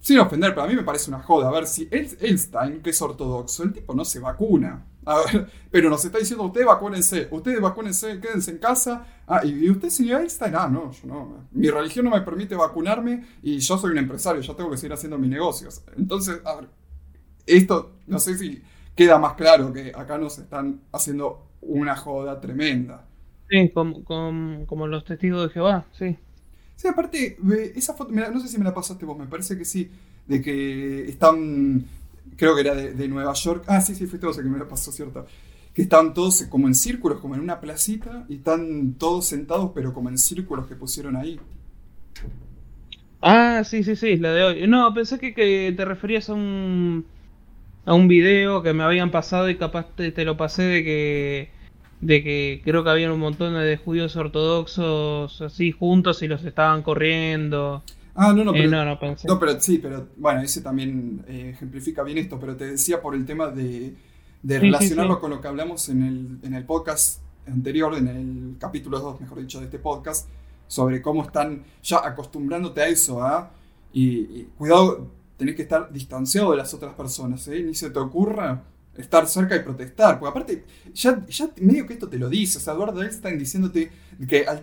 [0.00, 1.46] sin ofender, pero a mí me parece una joda.
[1.46, 4.84] A ver, si Einstein, que es ortodoxo, el tipo no se vacuna.
[5.06, 9.06] A ver, pero nos está diciendo, ustedes vacúnense, ustedes vacúnense, quédense en casa.
[9.26, 11.46] Ah, y, usted, señor Einstein, ah, no, yo no.
[11.52, 14.92] Mi religión no me permite vacunarme y yo soy un empresario, ya tengo que seguir
[14.92, 15.82] haciendo mis negocios.
[15.96, 16.68] Entonces, a ver,
[17.46, 18.62] esto, no sé si
[18.94, 23.06] queda más claro que acá nos están haciendo una joda tremenda.
[23.48, 26.16] Sí, como, los testigos de Jehová, sí.
[26.76, 27.36] Sí, aparte,
[27.76, 29.90] esa foto, no sé si me la pasaste vos, me parece que sí,
[30.26, 31.84] de que están,
[32.36, 34.68] creo que era de, Nueva York, ah, sí, sí, fuiste vos el que me la
[34.68, 35.26] pasó, ¿cierto?
[35.72, 39.92] Que están todos como en círculos, como en una placita, y están todos sentados, pero
[39.92, 41.40] como en círculos que pusieron ahí.
[43.20, 44.66] Ah, sí, sí, sí, la de hoy.
[44.68, 47.06] No, pensé que te referías a un
[47.86, 51.50] a un video que me habían pasado y capaz te, lo pasé de que
[52.00, 56.82] de que creo que había un montón de judíos ortodoxos así juntos y los estaban
[56.82, 57.82] corriendo.
[58.14, 62.18] Ah, no, no, eh, pero, no, pero sí, pero bueno, ese también eh, ejemplifica bien
[62.18, 63.94] esto, pero te decía por el tema de,
[64.42, 69.00] de relacionarlo con lo que hablamos en el, en el podcast anterior, en el capítulo
[69.00, 70.28] 2, mejor dicho, de este podcast,
[70.68, 73.50] sobre cómo están ya acostumbrándote a eso, ¿ah?
[73.92, 77.62] y cuidado, tenés que estar distanciado de las otras personas, ¿eh?
[77.62, 78.62] Ni se te ocurra
[78.96, 82.60] estar cerca y protestar, porque aparte, ya, ya medio que esto te lo dice, o
[82.60, 83.90] sea, Eduardo Elstein diciéndote
[84.28, 84.62] que al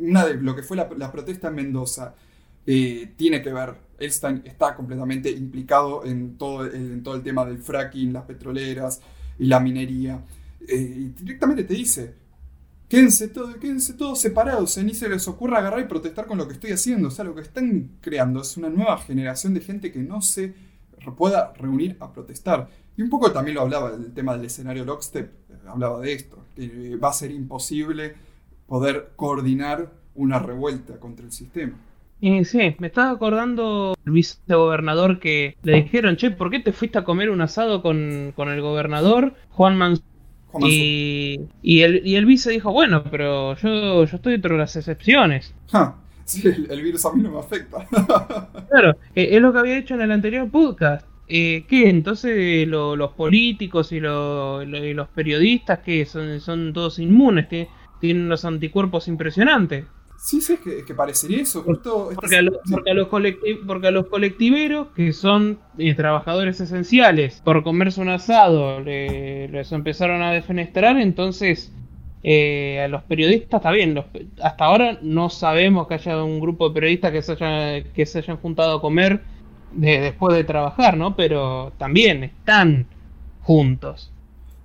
[0.00, 2.14] una de lo que fue la, protesta en Mendoza
[2.70, 7.46] eh, tiene que ver, Elstein está completamente implicado en todo el, en todo el tema
[7.46, 9.00] del fracking, las petroleras
[9.38, 10.22] y la minería,
[10.68, 12.14] eh, y directamente te dice,
[12.90, 16.72] Quédense, quédense todos separados, ni se les ocurra agarrar y protestar con lo que estoy
[16.72, 17.08] haciendo.
[17.08, 20.54] O sea, lo que están creando es una nueva generación de gente que no se
[21.16, 22.68] pueda reunir a protestar.
[22.96, 26.44] Y un poco también lo hablaba el tema del escenario Lockstep, eh, hablaba de esto,
[26.54, 28.14] que va a ser imposible
[28.66, 31.78] poder coordinar una revuelta contra el sistema.
[32.20, 36.98] Y sí, me estaba acordando el vicegobernador que le dijeron, che, ¿por qué te fuiste
[36.98, 40.04] a comer un asado con, con el gobernador Juan Mansur?
[40.60, 44.74] Y, y, el, y el vice dijo, bueno, pero yo, yo estoy dentro de las
[44.74, 45.54] excepciones.
[46.24, 47.86] sí, el, virus a mí no me afecta.
[48.70, 51.06] claro, eh, es lo que había dicho en el anterior podcast.
[51.28, 51.90] Eh, ¿Qué?
[51.90, 57.46] Entonces los políticos y, los periodistas, que son, son todos inmunes?
[58.00, 59.84] ¿Tienen unos anticuerpos impresionantes?
[60.20, 61.64] Sí, sí, es que, parecería eso.
[61.64, 68.08] porque, a los, porque, a los colectiveros, que son eh, trabajadores esenciales, por comerse un
[68.08, 71.72] asado, les empezaron a defenestrar, entonces
[72.24, 74.02] eh, a los periodistas está bien.
[74.42, 78.18] hasta ahora no sabemos que haya un grupo de periodistas que se, haya, que se
[78.18, 79.22] hayan juntado a comer
[79.72, 81.14] después de trabajar, ¿no?
[81.14, 82.86] Pero también están
[83.42, 84.10] juntos.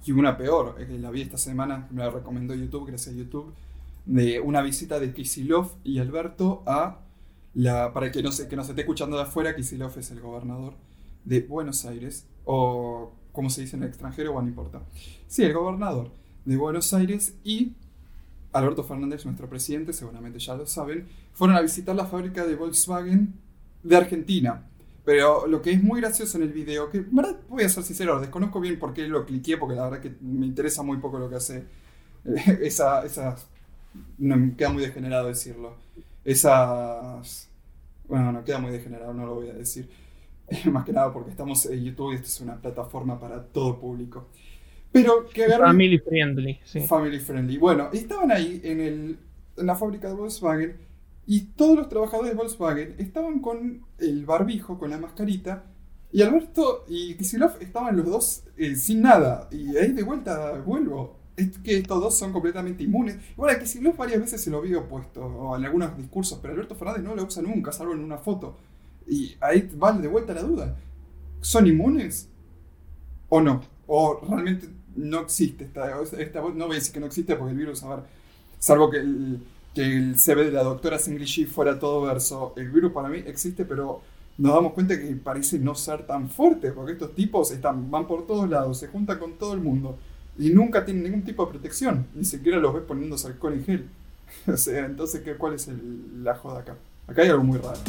[0.03, 3.53] Y una peor, que la vi esta semana, me la recomendó YouTube, gracias a YouTube
[4.05, 6.99] de una visita de Kisilov y Alberto a
[7.53, 7.93] la.
[7.93, 10.75] Para que no, se, que no se esté escuchando de afuera, Kisilov es el gobernador
[11.25, 14.81] de Buenos Aires, o como se dice en el extranjero, bueno, no importa.
[15.27, 16.11] Sí, el gobernador
[16.45, 17.73] de Buenos Aires y
[18.51, 23.33] Alberto Fernández, nuestro presidente, seguramente ya lo saben, fueron a visitar la fábrica de Volkswagen
[23.81, 24.67] de Argentina.
[25.05, 28.21] Pero lo que es muy gracioso en el video, que verdad voy a ser sincero,
[28.21, 31.29] desconozco bien por qué lo cliqué, porque la verdad que me interesa muy poco lo
[31.29, 31.65] que hace
[32.61, 33.47] esa, esas
[34.17, 35.75] no, queda muy degenerado decirlo.
[36.23, 37.49] Esas...
[38.07, 39.89] Bueno, no queda muy degenerado, no lo voy a decir.
[40.71, 44.27] Más que nada porque estamos en YouTube y esta es una plataforma para todo público.
[44.91, 46.81] Pero que Family friendly, sí.
[46.81, 47.57] Family friendly.
[47.57, 49.17] Bueno, estaban ahí en, el,
[49.57, 50.77] en la fábrica de Volkswagen
[51.25, 55.63] y todos los trabajadores de Volkswagen estaban con el barbijo, con la mascarita,
[56.11, 59.49] y Alberto y Kisilov estaban los dos eh, sin nada.
[59.51, 63.17] Y ahí de vuelta vuelvo es que estos dos son completamente inmunes.
[63.35, 66.75] Bueno, que no varias veces se lo vi opuesto, o en algunos discursos, pero Alberto
[66.75, 68.57] Fernández no lo usa nunca, salvo en una foto.
[69.07, 70.77] Y ahí va de vuelta la duda.
[71.41, 72.29] ¿Son inmunes?
[73.29, 73.61] ¿O no?
[73.87, 77.57] ¿O realmente no existe esta, esta No voy a decir que no existe porque el
[77.57, 78.05] virus, a ver,
[78.59, 79.43] salvo que el,
[79.73, 83.65] que el CV de la doctora Singlishy fuera todo verso, el virus para mí existe,
[83.65, 84.01] pero
[84.37, 88.25] nos damos cuenta que parece no ser tan fuerte, porque estos tipos están, van por
[88.25, 89.97] todos lados, se juntan con todo el mundo
[90.37, 93.89] y nunca tienen ningún tipo de protección, ni siquiera los ves poniéndose alcohol en gel.
[94.47, 96.75] o sea, entonces, ¿qué, ¿cuál es el, la joda acá?
[97.07, 97.79] Acá hay algo muy raro.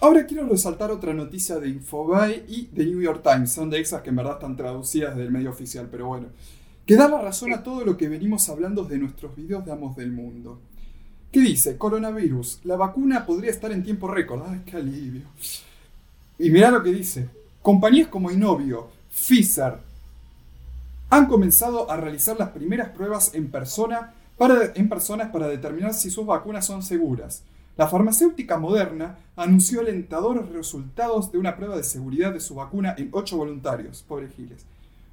[0.00, 3.52] Ahora quiero resaltar otra noticia de Infobae y de New York Times.
[3.52, 6.28] Son de esas que en verdad están traducidas del medio oficial, pero bueno.
[6.86, 9.96] Que da la razón a todo lo que venimos hablando de nuestros videos de Amos
[9.96, 10.60] del Mundo.
[11.30, 11.76] ¿Qué dice?
[11.76, 12.60] Coronavirus.
[12.64, 14.42] La vacuna podría estar en tiempo récord.
[14.46, 15.26] ¡Ay, qué alivio!
[16.38, 17.28] Y mira lo que dice.
[17.60, 19.78] Compañías como Inovio, Pfizer,
[21.10, 26.24] han comenzado a realizar las primeras pruebas en, para, en personas para determinar si sus
[26.24, 27.42] vacunas son seguras.
[27.76, 33.10] La farmacéutica Moderna anunció alentadores resultados de una prueba de seguridad de su vacuna en
[33.12, 34.02] ocho voluntarios.
[34.06, 34.64] Pobre Giles.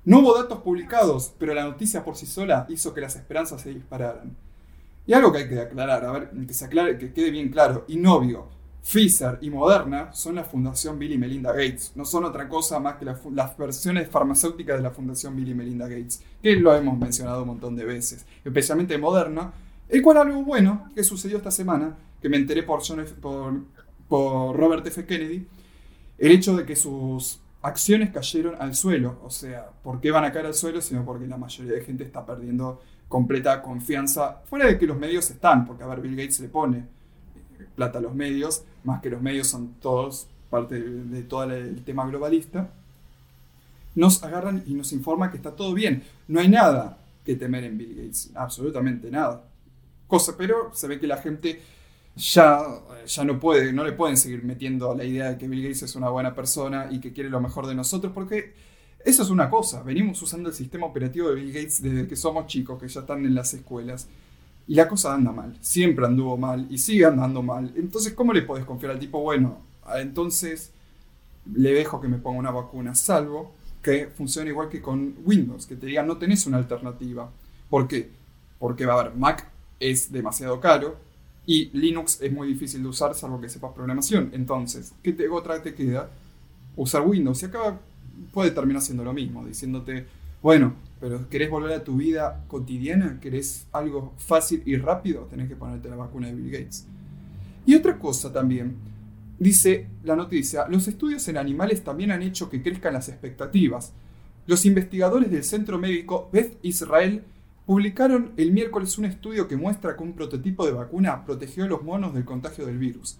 [0.05, 3.73] No hubo datos publicados, pero la noticia por sí sola hizo que las esperanzas se
[3.73, 4.35] dispararan.
[5.07, 7.85] Y algo que hay que aclarar, a ver, que se aclare, que quede bien claro,
[7.89, 8.49] Innovio,
[8.81, 12.95] Pfizer y Moderna son la Fundación Bill y Melinda Gates, no son otra cosa más
[12.97, 17.41] que las versiones farmacéuticas de la Fundación Bill y Melinda Gates, que lo hemos mencionado
[17.41, 19.51] un montón de veces, especialmente Moderna,
[19.89, 22.81] el cual algo bueno que sucedió esta semana, que me enteré por,
[23.21, 23.53] por,
[24.07, 25.05] por Robert F.
[25.05, 25.47] Kennedy,
[26.17, 30.31] el hecho de que sus acciones cayeron al suelo, o sea, ¿por qué van a
[30.31, 30.81] caer al suelo?
[30.81, 32.81] Sino porque la mayoría de gente está perdiendo
[33.15, 36.83] completa confianza, fuera de que los medios están, porque a ver, Bill Gates le pone
[37.73, 42.05] plata a los medios, más que los medios son todos parte de, todo el tema
[42.05, 42.69] globalista,
[43.95, 46.03] nos agarran y nos informan que está todo bien.
[46.27, 49.45] No hay nada que temer en Bill Gates, absolutamente nada.
[50.07, 51.61] Cosa, pero se ve que la gente
[52.17, 52.59] ya,
[53.07, 55.95] ya no puede, no le pueden seguir metiendo la idea de que Bill Gates es
[55.95, 58.53] una buena persona y que quiere lo mejor de nosotros, porque
[59.05, 62.47] eso es una cosa, venimos usando el sistema operativo de Bill Gates desde que somos
[62.47, 64.07] chicos, que ya están en las escuelas.
[64.67, 67.71] Y la cosa anda mal, siempre anduvo mal y sigue andando mal.
[67.75, 69.59] Entonces, ¿cómo le podés confiar al tipo, bueno,
[69.95, 70.71] entonces
[71.53, 73.53] le dejo que me ponga una vacuna, salvo
[73.83, 77.29] que funcione igual que con Windows, que te diga no tenés una alternativa.
[77.69, 78.09] ¿Por qué?
[78.57, 79.47] Porque va a haber Mac
[79.79, 80.97] es demasiado caro
[81.45, 84.31] y Linux es muy difícil de usar salvo que sepas programación.
[84.33, 86.09] Entonces, ¿qué te, otra te queda?
[86.75, 87.43] Usar Windows.
[87.43, 87.79] Y acaba
[88.33, 90.05] puede terminar siendo lo mismo, diciéndote,
[90.41, 93.19] bueno, pero ¿querés volver a tu vida cotidiana?
[93.19, 95.23] ¿Querés algo fácil y rápido?
[95.23, 96.85] Tenés que ponerte la vacuna de Bill Gates.
[97.65, 98.75] Y otra cosa también,
[99.39, 103.93] dice la noticia, los estudios en animales también han hecho que crezcan las expectativas.
[104.47, 107.23] Los investigadores del centro médico Beth Israel
[107.65, 111.83] publicaron el miércoles un estudio que muestra que un prototipo de vacuna protegió a los
[111.83, 113.17] monos del contagio del virus.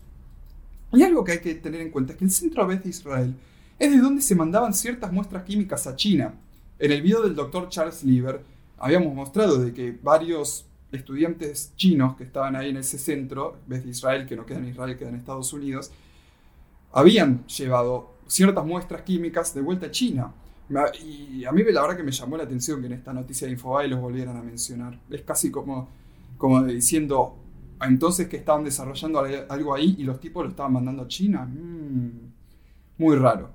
[0.94, 3.34] Y algo que hay que tener en cuenta es que el centro Beth Israel
[3.78, 6.34] es de donde se mandaban ciertas muestras químicas a China.
[6.80, 8.42] En el video del doctor Charles Lieber
[8.78, 14.26] habíamos mostrado de que varios estudiantes chinos que estaban ahí en ese centro, Beth Israel,
[14.26, 15.92] que no queda en Israel, queda en Estados Unidos,
[16.94, 20.34] habían llevado ciertas muestras químicas de vuelta a China.
[21.04, 23.54] Y a mí la verdad que me llamó la atención que en esta noticia de
[23.54, 25.00] Infobae los volvieran a mencionar.
[25.10, 25.90] Es casi como,
[26.38, 27.38] como diciendo,
[27.82, 29.20] entonces que estaban desarrollando
[29.50, 31.46] algo ahí y los tipos lo estaban mandando a China.
[31.46, 32.32] Mm,
[32.98, 33.55] muy raro.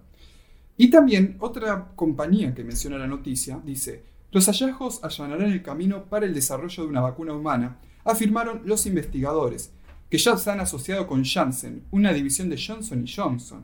[0.80, 4.02] Y también otra compañía que menciona la noticia dice,
[4.32, 9.74] los hallazgos allanarán el camino para el desarrollo de una vacuna humana, afirmaron los investigadores,
[10.08, 13.62] que ya se han asociado con Janssen, una división de Johnson Johnson.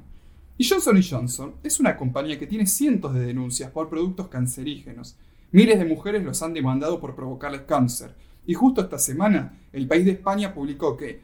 [0.59, 5.17] Y Johnson Johnson es una compañía que tiene cientos de denuncias por productos cancerígenos.
[5.53, 8.15] Miles de mujeres los han demandado por provocarles cáncer.
[8.45, 11.23] Y justo esta semana, el país de España publicó que,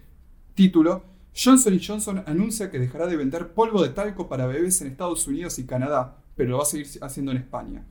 [0.54, 1.04] título,
[1.34, 5.58] Johnson Johnson anuncia que dejará de vender polvo de talco para bebés en Estados Unidos
[5.58, 7.84] y Canadá, pero lo va a seguir haciendo en España.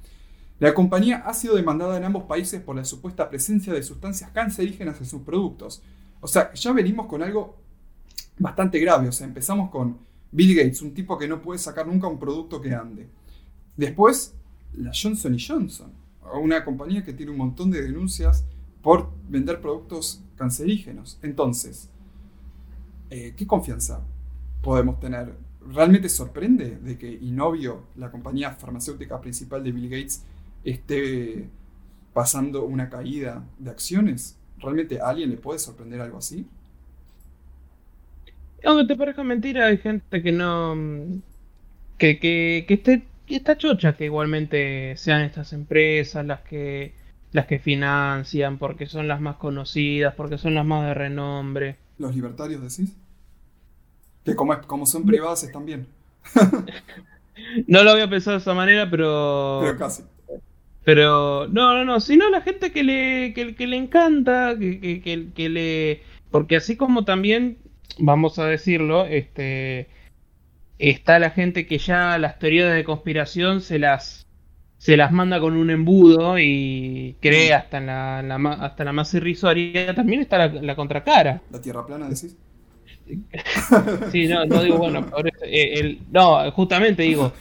[0.60, 5.00] La compañía ha sido demandada en ambos países por la supuesta presencia de sustancias cancerígenas
[5.00, 5.82] en sus productos.
[6.20, 7.58] O sea, ya venimos con algo
[8.38, 9.08] bastante grave.
[9.08, 9.98] O sea, empezamos con
[10.32, 13.10] Bill Gates, un tipo que no puede sacar nunca un producto que ande.
[13.76, 14.36] Después,
[14.74, 15.92] la Johnson Johnson,
[16.42, 18.46] una compañía que tiene un montón de denuncias
[18.84, 21.20] por vender productos cancerígenos.
[21.24, 21.90] Entonces,
[23.12, 24.02] eh, ¿qué confianza
[24.62, 25.34] podemos tener?
[25.74, 30.24] ¿Realmente sorprende de que Inovio, la compañía farmacéutica principal de Bill Gates,
[30.64, 31.48] esté
[32.14, 34.38] pasando una caída de acciones?
[34.58, 36.48] ¿Realmente a alguien le puede sorprender algo así?
[38.64, 40.76] Aunque te parezca mentira, hay gente que no.
[41.98, 46.94] que, que, que esté, está chocha que igualmente sean estas empresas las que
[47.34, 51.78] las que financian, porque son las más conocidas, porque son las más de renombre.
[51.98, 52.94] ¿Los libertarios decís?
[54.24, 55.88] Que como, como son privadas están bien.
[57.68, 59.60] no lo había pensado de esa manera, pero.
[59.62, 60.04] Pero casi.
[60.84, 65.50] Pero, no, no, no, sino la gente que le, que, le encanta, que, que, que,
[65.50, 66.02] le...
[66.32, 67.60] Porque así como también,
[68.00, 69.90] vamos a decirlo, este,
[70.80, 74.26] está la gente que ya las teorías de conspiración se las,
[74.80, 78.20] se las manda con un embudo y cree hasta en la,
[78.60, 81.42] hasta la más irrisoria, también está la, la contracara.
[81.52, 82.36] ¿La tierra plana decís?
[84.12, 85.06] Sí, no, no digo, bueno,
[85.46, 87.32] eh, el, no, justamente digo,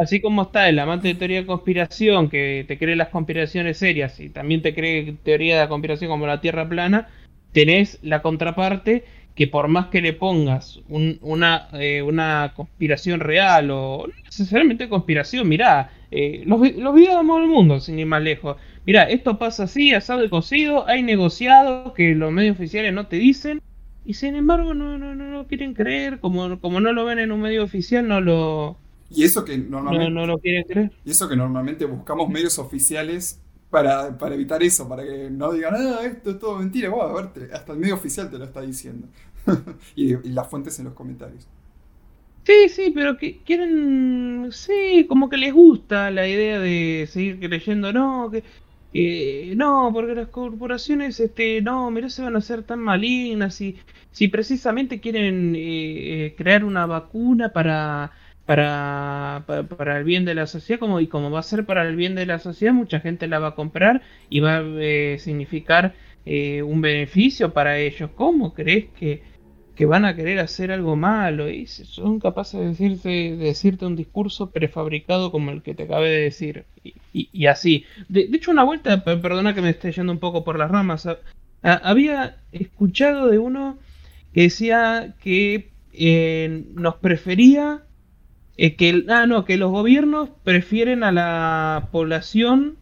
[0.00, 4.18] así, como está el amante de teoría de conspiración, que te cree las conspiraciones serias
[4.20, 7.08] y también te cree teoría de la conspiración como la Tierra plana,
[7.52, 9.04] tenés la contraparte
[9.34, 15.46] que por más que le pongas una, eh, una conspiración real o no necesariamente conspiración,
[15.46, 18.56] mirá, eh, los, los videos del mundo, sin ir más lejos.
[18.86, 23.16] Mirá, esto pasa así, asado y cocido, hay negociados que los medios oficiales no te
[23.16, 23.60] dicen
[24.06, 27.32] y sin embargo no, no, no lo quieren creer, como, como no lo ven en
[27.32, 28.78] un medio oficial, no lo...
[29.10, 30.10] Y eso que normalmente...
[30.10, 30.92] No, lo quieren creer.
[31.04, 33.40] Y eso que normalmente buscamos medios oficiales
[33.70, 36.88] para, evitar eso, para que no digan, ah, esto es todo mentira.
[36.88, 39.08] Bueno, a ver, hasta el medio oficial te lo está diciendo.
[39.96, 41.46] y, y, las fuentes en los comentarios.
[42.44, 47.92] Sí, sí, pero que quieren, sí, como que les gusta la idea de seguir creyendo,
[47.92, 48.44] no, que
[48.98, 53.76] eh, no, porque las corporaciones, este, no, mira, se van a hacer tan malignas y
[54.16, 58.12] si precisamente quieren eh, eh, crear una vacuna para,
[58.46, 61.96] para, para, el bien de la sociedad, como, y como va a ser para el
[61.96, 64.00] bien de la sociedad, mucha gente la va a comprar
[64.30, 65.94] y va a significar
[66.24, 68.08] un beneficio para ellos.
[68.16, 69.22] ¿Cómo crees que
[69.76, 74.50] que van a querer hacer algo malo y son capaces de decirte, decirte un discurso
[74.50, 76.64] prefabricado como el que te acabé de decir.
[77.12, 77.84] Y, así.
[78.08, 81.06] De, hecho, una vuelta, perdona que me esté yendo un poco por las ramas,
[81.62, 83.76] había escuchado de uno
[84.36, 87.84] que decía que eh, nos prefería
[88.58, 92.76] eh, que, ah, no, que los gobiernos prefieren a la población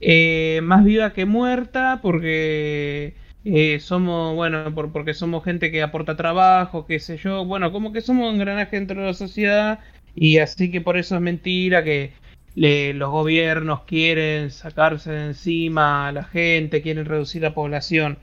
[0.00, 6.16] eh, más viva que muerta porque eh, somos, bueno, por, porque somos gente que aporta
[6.16, 9.78] trabajo, qué sé yo, bueno, como que somos un engranaje dentro de la sociedad
[10.16, 12.14] y así que por eso es mentira que
[12.56, 18.18] los gobiernos quieren sacarse de encima a la gente, quieren reducir la población.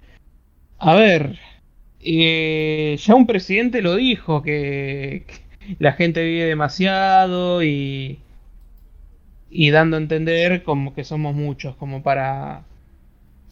[0.79, 1.39] A ver,
[2.05, 5.25] eh, ya un presidente lo dijo, que,
[5.79, 8.19] la gente vive demasiado y,
[9.49, 12.65] y dando a entender como que somos muchos, como para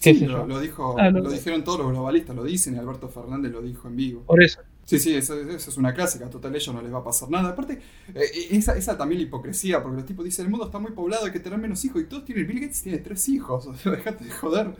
[0.01, 3.61] Sí, lo, dijo, ah, lo, dijeron todos los globalistas, lo dicen y Alberto Fernández lo
[3.61, 4.23] dijo en vivo.
[4.25, 6.29] Por eso, Sí, sí, eso, es una clásica.
[6.29, 7.49] Total, a ellos no les va a pasar nada.
[7.49, 7.81] Aparte,
[8.13, 11.25] eh, esa, esa también la hipocresía, porque los tipos dicen: el mundo está muy poblado,
[11.25, 12.01] hay que tener menos hijos.
[12.01, 12.47] Y todos tienen.
[12.47, 13.67] Bill Gates tiene tres hijos.
[13.71, 14.75] O sea, déjate de joder.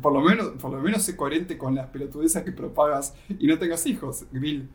[0.00, 3.58] Por lo menos, por lo menos sé coherente con las pelotudezas que propagas y no
[3.58, 4.68] tengas hijos, Bill.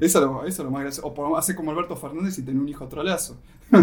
[0.00, 1.08] Eso es lo, eso es lo más gracioso.
[1.08, 3.38] O hace como Alberto Fernández y tiene un hijo trolazo.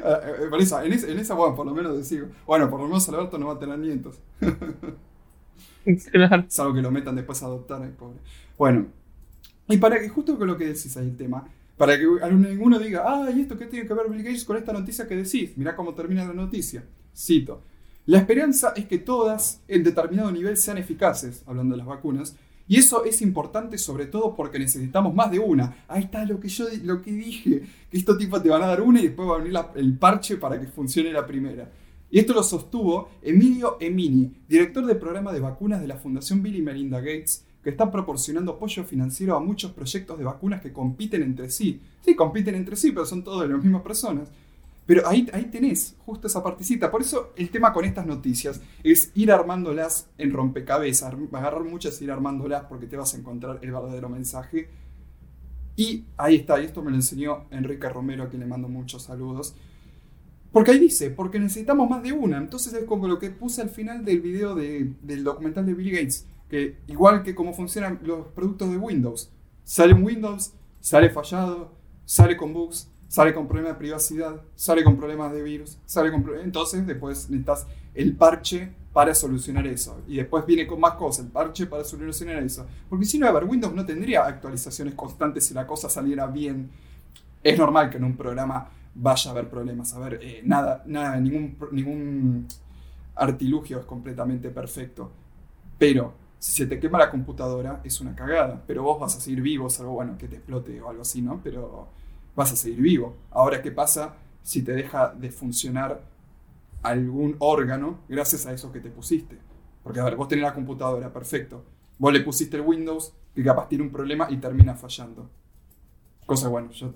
[0.00, 2.86] Eh, por eso, en, esa, en esa, bueno, por lo menos decir, bueno, por lo
[2.86, 4.18] menos Alberto no va a tener nietos.
[6.12, 6.44] claro.
[6.48, 8.18] Salvo que lo metan después a adoptar, ay, pobre.
[8.56, 8.86] Bueno,
[9.68, 11.46] y para que, justo con lo que decís ahí el tema,
[11.76, 14.72] para que ninguno diga, ah, ¿y esto qué tiene que ver Bill Gates con esta
[14.72, 15.56] noticia que decís?
[15.56, 16.84] Mirá cómo termina la noticia.
[17.16, 17.62] Cito.
[18.06, 22.34] La esperanza es que todas en determinado nivel sean eficaces, hablando de las vacunas,
[22.66, 25.84] y eso es importante sobre todo porque necesitamos más de una.
[25.88, 28.82] Ahí está lo que yo lo que dije, que estos tipos te van a dar
[28.82, 31.70] una y después va a venir el parche para que funcione la primera.
[32.10, 36.56] Y esto lo sostuvo Emilio Emini, director del programa de vacunas de la Fundación Bill
[36.56, 41.22] y Melinda Gates, que está proporcionando apoyo financiero a muchos proyectos de vacunas que compiten
[41.22, 41.80] entre sí.
[42.04, 44.28] Sí, compiten entre sí, pero son todas las mismas personas.
[44.86, 46.90] Pero ahí, ahí tenés justo esa partecita.
[46.90, 52.04] Por eso el tema con estas noticias es ir armándolas en rompecabezas, agarrar muchas y
[52.04, 54.70] ir armándolas porque te vas a encontrar el verdadero mensaje.
[55.76, 59.02] Y ahí está, y esto me lo enseñó Enrique Romero, a quien le mando muchos
[59.02, 59.54] saludos.
[60.52, 62.38] Porque ahí dice, porque necesitamos más de una.
[62.38, 66.26] Entonces es como lo que puse al final del video del documental de Bill Gates,
[66.48, 69.30] que igual que cómo funcionan los productos de Windows,
[69.64, 71.72] sale un Windows, sale fallado,
[72.04, 76.24] sale con bugs, sale con problemas de privacidad, sale con problemas de virus, sale con
[76.42, 80.00] entonces después necesitas el parche para solucionar eso.
[80.06, 82.66] Y después viene con más cosas, el parche para solucionar eso.
[82.88, 86.70] Porque si no, a ver, Windows no tendría actualizaciones constantes si la cosa saliera bien.
[87.42, 89.94] Es normal que en un programa vaya a haber problemas.
[89.94, 92.46] A ver, eh, nada, nada, ningún, ningún
[93.14, 95.12] artilugio es completamente perfecto.
[95.78, 98.62] Pero si se te quema la computadora es una cagada.
[98.66, 101.40] Pero vos vas a seguir vivo, salvo bueno que te explote o algo así, ¿no?
[101.42, 101.88] Pero
[102.34, 103.16] vas a seguir vivo.
[103.30, 106.02] Ahora, ¿qué pasa si te deja de funcionar
[106.82, 109.38] algún órgano gracias a eso que te pusiste?
[109.82, 111.64] Porque, a ver, vos tenés la computadora, perfecto.
[111.98, 115.28] Vos le pusiste el Windows, que capaz tiene un problema y termina fallando.
[116.26, 116.92] Cosa, bueno, yo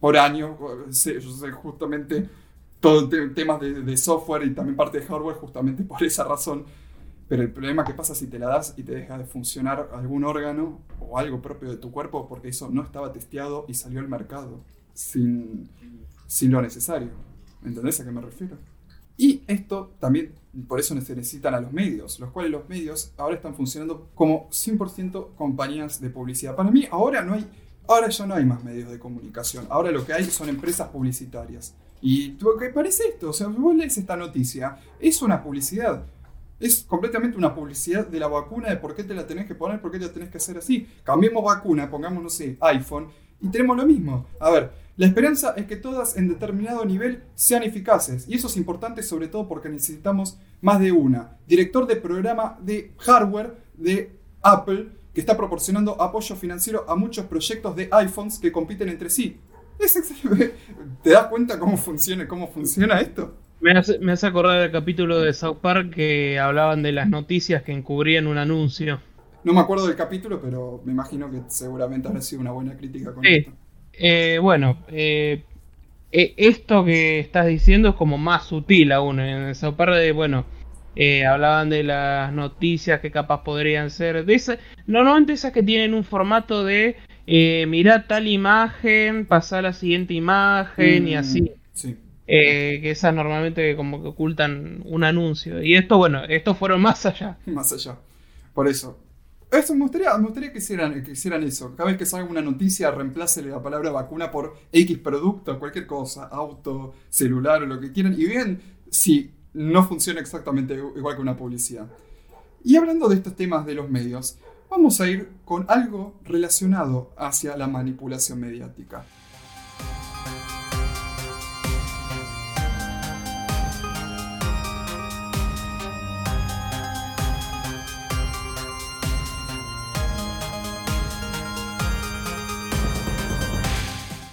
[0.00, 0.58] por año,
[0.90, 2.28] sé, yo sé justamente
[2.80, 6.64] todo temas de, software y también parte de hardware justamente por esa razón.
[7.28, 10.24] Pero el problema que pasa si te la das y te deja de funcionar algún
[10.24, 14.08] órgano o algo propio de tu cuerpo porque eso no estaba testeado y salió al
[14.08, 15.70] mercado sin,
[16.26, 17.10] sin lo necesario.
[17.64, 18.58] ¿Entendés a qué me refiero?
[19.16, 20.34] Y esto también,
[20.66, 25.34] por eso necesitan a los medios, los cuales los medios ahora están funcionando como 100%
[25.36, 26.56] compañías de publicidad.
[26.56, 27.46] Para mí ahora no hay,
[27.86, 31.74] ahora ya no hay más medios de comunicación, ahora lo que hay son empresas publicitarias.
[32.00, 33.30] Y ¿qué parece esto?
[33.30, 36.04] O sea, vos lees esta noticia, es una publicidad.
[36.62, 39.80] Es completamente una publicidad de la vacuna, de por qué te la tenés que poner,
[39.80, 40.86] por qué te la tenés que hacer así.
[41.02, 43.08] Cambiemos vacuna, pongamos, no sé, iPhone,
[43.40, 44.26] y tenemos lo mismo.
[44.38, 48.56] A ver, la esperanza es que todas en determinado nivel sean eficaces, y eso es
[48.56, 51.36] importante sobre todo porque necesitamos más de una.
[51.48, 57.74] Director de programa de hardware de Apple, que está proporcionando apoyo financiero a muchos proyectos
[57.74, 59.36] de iPhones que compiten entre sí.
[61.02, 63.34] ¿Te das cuenta cómo funciona, cómo funciona esto?
[63.62, 67.62] Me hace, me hace acordar el capítulo de South Park que hablaban de las noticias
[67.62, 69.00] que encubrían un anuncio.
[69.44, 73.14] No me acuerdo del capítulo, pero me imagino que seguramente habrá sido una buena crítica
[73.14, 73.52] con esto.
[73.92, 75.44] Eh, bueno, eh,
[76.10, 79.20] eh, esto que estás diciendo es como más sutil aún.
[79.20, 80.44] En esa parte, bueno,
[81.28, 84.24] hablaban de las noticias que capaz podrían ser.
[84.24, 84.58] De esa,
[84.88, 86.96] normalmente esas que tienen un formato de
[87.68, 91.52] mirar tal imagen, pasar a la siguiente imagen y mm, así.
[91.74, 91.96] Sí.
[92.26, 95.62] Que esas normalmente como que ocultan un anuncio.
[95.62, 97.38] Y esto, bueno, estos fueron más allá.
[97.46, 97.96] Más allá.
[98.54, 98.98] Por eso,
[99.52, 101.76] eso, me gustaría, me gustaría que, hicieran, que hicieran eso.
[101.76, 106.24] Cada vez que salga una noticia, reemplace la palabra vacuna por X producto, cualquier cosa,
[106.24, 108.60] auto, celular o lo que quieran, y vean
[108.90, 111.86] si no funciona exactamente igual que una publicidad.
[112.64, 114.38] Y hablando de estos temas de los medios,
[114.70, 119.04] vamos a ir con algo relacionado hacia la manipulación mediática.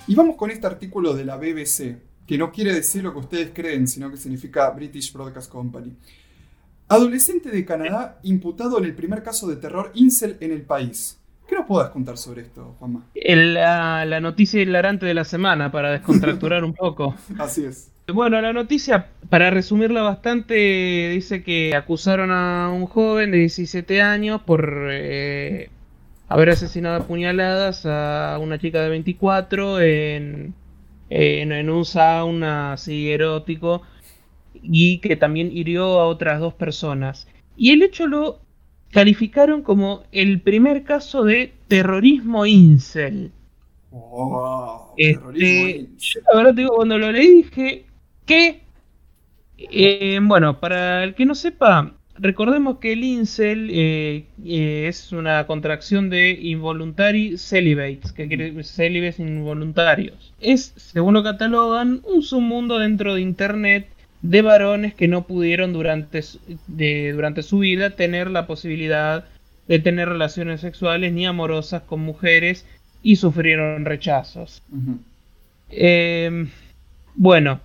[0.09, 3.51] Y vamos con este artículo de la BBC, que no quiere decir lo que ustedes
[3.53, 5.95] creen, sino que significa British Broadcast Company.
[6.87, 11.19] Adolescente de Canadá imputado en el primer caso de terror incel en el país.
[11.47, 13.05] ¿Qué nos puedas contar sobre esto, Juanma?
[13.13, 17.13] La, la noticia hilarante de la semana, para descontracturar un poco.
[17.37, 17.91] Así es.
[18.11, 24.41] Bueno, la noticia, para resumirla bastante, dice que acusaron a un joven de 17 años
[24.41, 25.69] por eh,
[26.29, 30.53] haber asesinado a puñaladas a una chica de 24 en,
[31.09, 33.81] en, un sauna así erótico
[34.53, 37.27] y que también hirió a otras dos personas.
[37.57, 38.39] Y el hecho lo
[38.91, 43.31] calificaron como el primer caso de terrorismo incel.
[43.91, 47.85] Oh, este, yo la verdad digo, cuando lo leí dije
[48.27, 48.61] que,
[49.57, 55.45] eh, bueno, para el que no sepa, recordemos que el incel eh, eh, es una
[55.47, 60.33] contracción de involuntary celibates, que quiere decir célibes involuntarios.
[60.39, 63.87] Es, según lo catalogan, un submundo dentro de Internet
[64.21, 66.23] de varones que no pudieron durante,
[66.67, 69.25] durante su vida tener la posibilidad
[69.67, 72.65] de tener relaciones sexuales ni amorosas con mujeres
[73.01, 74.61] y sufrieron rechazos.
[75.69, 76.49] Em,
[77.15, 77.61] bueno,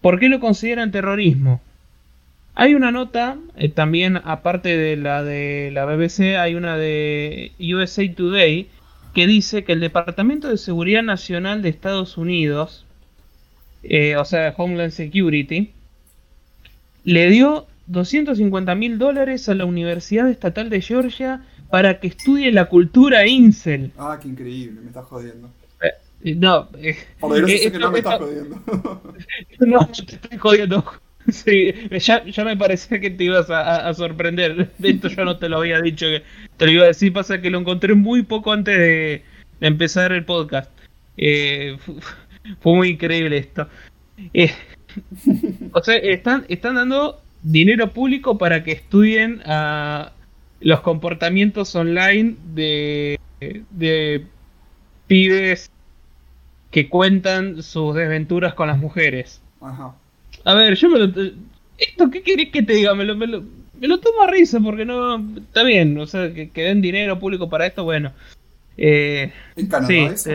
[0.00, 1.60] ¿por qué lo consideran terrorismo?
[2.60, 8.02] Hay una nota, eh, también aparte de la de la BBC, hay una de USA
[8.14, 8.68] Today
[9.14, 12.84] que dice que el Departamento de Seguridad Nacional de Estados Unidos,
[13.82, 15.72] eh, o sea, Homeland Security,
[17.04, 22.66] le dio 250 mil dólares a la Universidad Estatal de Georgia para que estudie la
[22.66, 23.90] cultura incel.
[23.96, 25.48] Ah, qué increíble, me estás jodiendo.
[26.22, 28.62] Eh, no, eh, Por que no me estás jodiendo.
[29.60, 30.84] no, te estoy jodiendo.
[31.28, 34.70] Sí, ya, ya me parecía que te ibas a, sorprender.
[34.78, 36.22] De esto yo no te lo había dicho, que
[36.56, 37.12] te lo iba a decir.
[37.12, 39.22] Pasa que lo encontré muy poco antes de,
[39.60, 40.70] empezar el podcast.
[41.16, 41.76] Eh,
[42.60, 43.68] fue muy increíble esto.
[44.32, 44.52] Eh,
[45.72, 50.12] o sea, están, están dando dinero público para que estudien a
[50.60, 53.18] los comportamientos online de,
[53.70, 54.26] de
[55.06, 55.70] pibes
[56.70, 59.42] que cuentan sus desventuras con las mujeres.
[59.60, 59.94] Ajá.
[60.44, 61.32] A ver, yo me lo.
[61.78, 62.94] ¿Esto qué querés que te diga?
[62.94, 63.42] Me lo, me lo,
[63.80, 65.16] me lo tomo a risa porque no.
[65.36, 68.12] Está bien, o sea, que, den dinero público para esto, bueno.
[68.76, 70.30] Eh, ¿En Canadá sí,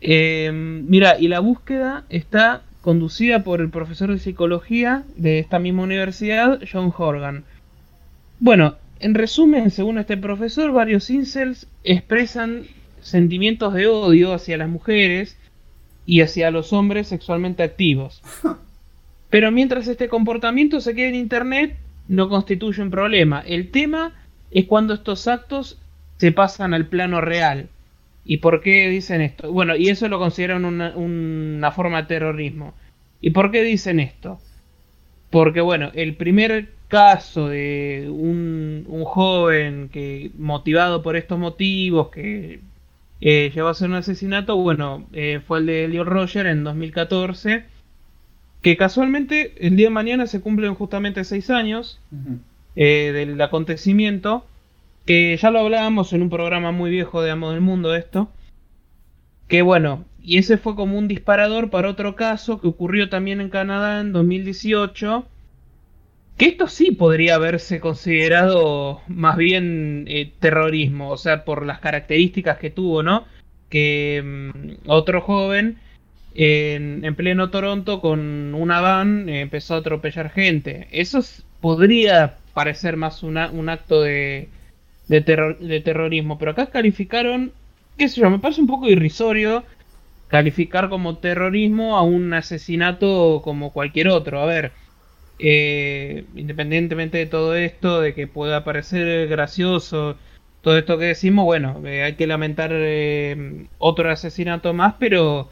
[0.00, 5.82] eh, mira, y la búsqueda está conducida por el profesor de psicología de esta misma
[5.82, 7.44] universidad, John Horgan.
[8.38, 12.64] Bueno, en resumen, según este profesor, varios incels expresan
[13.00, 15.36] sentimientos de odio hacia las mujeres
[16.08, 18.22] y hacia los hombres sexualmente activos.
[19.30, 21.76] Pero mientras este comportamiento se quede en Internet,
[22.08, 23.44] no constituye un problema.
[23.46, 24.14] El tema
[24.50, 25.78] es cuando estos actos
[26.16, 27.68] se pasan al plano real.
[28.24, 29.52] ¿Y por qué dicen esto?
[29.52, 32.72] Bueno, y eso lo consideran una, forma de terrorismo.
[33.20, 34.40] ¿Y por qué dicen esto?
[35.28, 42.60] Porque, bueno, el primer caso de un, un joven que, motivado por estos motivos, que
[43.20, 47.64] eh, llegó a ser un asesinato, bueno, eh, fue el de Leo Roger en 2014,
[48.62, 52.00] que casualmente el día de mañana se cumplen justamente seis años
[52.76, 54.46] eh, del acontecimiento,
[55.04, 58.30] que ya lo hablábamos en un programa muy viejo de Amo del Mundo esto,
[59.48, 63.48] que bueno, y ese fue como un disparador para otro caso que ocurrió también en
[63.48, 65.26] Canadá en 2018,
[66.38, 72.58] que esto sí podría haberse considerado más bien eh, terrorismo, o sea, por las características
[72.58, 73.26] que tuvo, ¿no?
[73.68, 75.78] Que mm, otro joven
[76.34, 80.86] en, pleno Toronto con una van eh, empezó a atropellar gente.
[80.92, 81.20] Eso
[81.60, 83.36] podría parecer más un
[83.68, 84.48] acto de,
[85.08, 85.20] de,
[85.60, 87.52] de terrorismo, pero acá calificaron,
[87.96, 89.64] qué sé yo, me parece un poco irrisorio
[90.28, 94.40] calificar como terrorismo a un asesinato como cualquier otro.
[94.40, 94.72] A ver,
[95.38, 100.16] eh, independientemente de todo esto, de que pueda parecer gracioso,
[100.62, 105.48] todo esto que decimos, bueno, eh, hay que lamentar eh, otro asesinato más, pero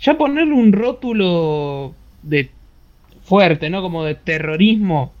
[0.00, 2.50] ya ponerle un rótulo de
[3.24, 3.82] fuerte, ¿no?
[3.82, 5.12] Como de terrorismo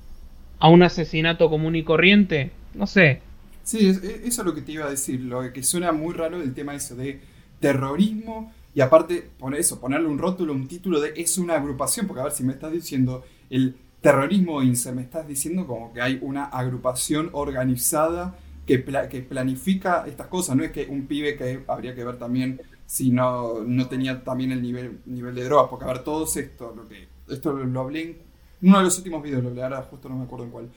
[0.58, 3.20] a un asesinato común y corriente, no sé.
[3.64, 6.54] Sí, eso es lo que te iba a decir, lo que suena muy raro el
[6.54, 7.20] tema eso de
[7.60, 12.20] terrorismo y aparte, poner eso, ponerle un rótulo, un título de es una agrupación, porque
[12.20, 16.18] a ver si me estás diciendo el terrorismo INSE, me estás diciendo como que hay
[16.22, 21.94] una agrupación organizada que, que planifica estas cosas, no es que un pibe que habría
[21.94, 25.88] que ver también si no, no tenía también el nivel, nivel de drogas, porque a
[25.88, 28.18] ver, todo esto, lo que, esto lo, hablé en
[28.62, 30.68] uno de los últimos videos, lo hablé ahora justo no me acuerdo en cuál,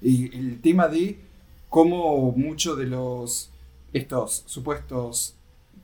[0.00, 1.18] y el tema de
[1.68, 3.50] cómo muchos de los,
[3.92, 5.36] estos supuestos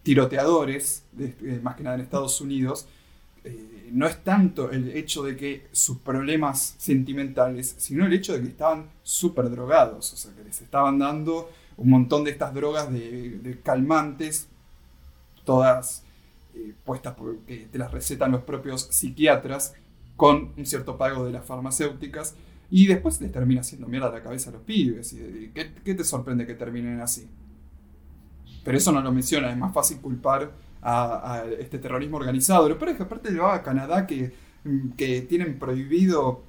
[0.09, 2.89] tiroteadores, eh, más que nada en Estados Unidos,
[3.45, 8.41] eh, no es tanto el hecho de que sus problemas sentimentales, sino el hecho de
[8.41, 12.91] que estaban súper drogados, o sea, que les estaban dando un montón de estas drogas
[12.91, 14.49] de, calmantes,
[15.45, 16.05] todas
[16.55, 19.75] eh, puestas porque te las recetan los propios psiquiatras,
[20.17, 22.35] con un cierto pago de las farmacéuticas.
[22.71, 25.13] Y después les termina haciendo mierda la cabeza a los pibes.
[25.13, 27.29] Y, ¿qué, te sorprende que terminen así?
[28.65, 30.51] Pero eso no lo menciona, es más fácil culpar
[30.83, 32.69] a, este terrorismo organizado.
[32.69, 34.33] Lo peor es que aparte lo va a Canadá que,
[34.97, 36.43] que tienen prohibido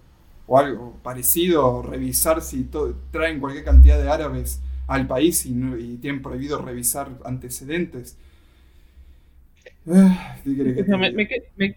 [0.48, 2.68] o algo parecido revisar si
[3.12, 8.18] traen cualquier cantidad de árabes al país y, y tienen prohibido revisar antecedentes.
[9.92, 10.38] Ah,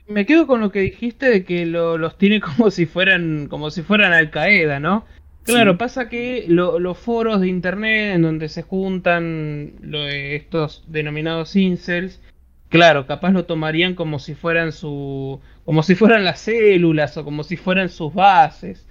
[0.09, 3.83] me, quedo con lo que dijiste de que los tiene como si fueran como si
[3.83, 5.05] fueran Al Qaeda, ¿no?
[5.45, 12.21] Claro, pasa que los foros de internet en donde se juntan estos denominados incels,
[12.69, 17.43] claro, capaz lo tomarían como si fueran su como si fueran las células o como
[17.45, 18.87] si fueran sus bases.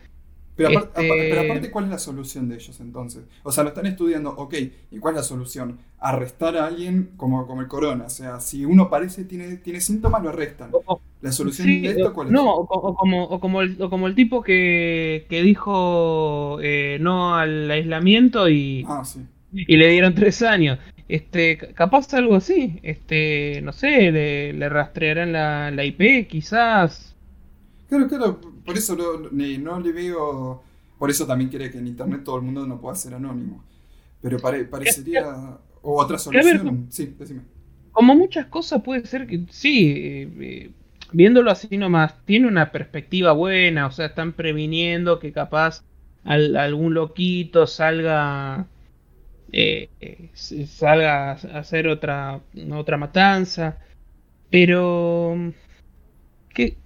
[0.67, 3.23] Pero, este aparte, ¿cuál es la solución de ellos entonces?
[3.43, 4.55] O sea, lo están estudiando, ok,
[4.91, 5.79] ¿y cuál es la solución?
[5.99, 8.05] Arrestar a alguien como, como el corona.
[8.05, 10.71] O sea, si uno parece, tiene, tiene síntomas, lo arrestan.
[11.21, 12.33] ¿La solución de esto cuál es?
[12.33, 17.69] No, o, como, o, como, el, como el tipo que, que dijo eh, no al
[17.69, 19.21] aislamiento y, ah, sí.
[19.53, 20.79] y le dieron tres años.
[21.07, 27.15] Este, capaz algo así, este, no sé, le, le rastrearán la, la IP, quizás.
[27.89, 28.39] Claro, claro,
[28.71, 30.63] por eso no, no, le veo.
[30.97, 33.63] Por eso también quiere que en internet todo el mundo no pueda ser anónimo.
[34.21, 35.57] Pero parecería.
[35.81, 36.87] O otra solución.
[36.89, 37.41] sí, decime.
[37.91, 39.91] Como muchas cosas puede ser que sí.
[39.91, 40.71] Eh, eh,
[41.11, 43.87] viéndolo así nomás, tiene una perspectiva buena.
[43.87, 45.83] O sea, están previniendo que capaz
[46.23, 48.67] algún loquito salga.
[49.51, 49.89] Eh,
[50.33, 52.39] salga a hacer otra,
[52.71, 53.79] otra matanza.
[54.49, 55.51] Pero.
[56.53, 56.77] ¿qué,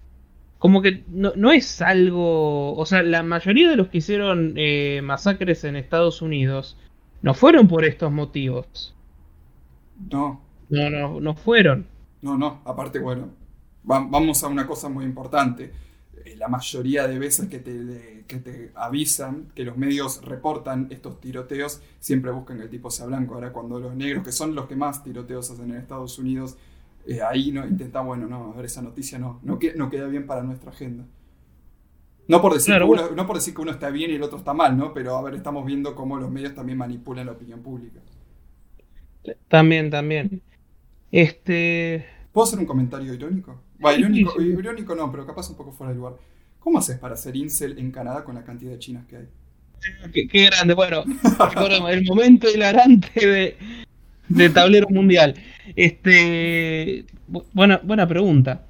[0.59, 5.63] como que no, es algo, o sea, la mayoría de los que hicieron eh, masacres
[5.63, 6.77] en Estados Unidos
[7.21, 8.95] no fueron por estos motivos.
[10.11, 10.41] No.
[10.69, 11.85] No, no, no fueron.
[12.21, 13.29] No, no, aparte, bueno,
[13.83, 15.71] vamos a una cosa muy importante.
[16.25, 21.19] Eh, la mayoría de veces que te, que te avisan, que los medios reportan estos
[21.21, 23.35] tiroteos, siempre buscan que el tipo sea blanco.
[23.35, 26.57] Ahora, cuando los negros, que son los que más tiroteos hacen en Estados Unidos,
[27.07, 30.25] eh, ahí no intenta, bueno, no, a ver, esa noticia no, no, no queda bien
[30.25, 31.05] para nuestra agenda.
[32.27, 34.39] No por, decir que uno, no por decir que uno está bien y el otro
[34.39, 34.93] está mal, ¿no?
[34.93, 37.99] Pero a ver, estamos viendo cómo los medios también manipulan la opinión pública.
[39.47, 40.41] También, también.
[41.11, 42.05] Este.
[42.31, 43.61] ¿Puedo hacer un comentario irónico,
[44.41, 46.15] irónico no, pero capaz un poco fuera de lugar.
[46.59, 49.27] ¿Cómo haces para ser incel en Canadá con la cantidad de chinas que hay?
[50.11, 51.03] Qué, grande, bueno,
[51.89, 53.84] el momento hilarante de,
[54.29, 55.35] de tablero mundial.
[55.75, 57.05] Este,
[57.53, 58.65] buena, buena pregunta.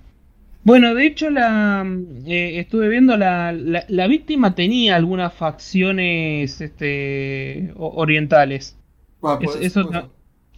[0.65, 1.85] Bueno, de hecho, la
[2.25, 8.75] eh, estuve viendo la, la, víctima tenía algunas facciones este, orientales.
[9.21, 9.87] Ah, eso,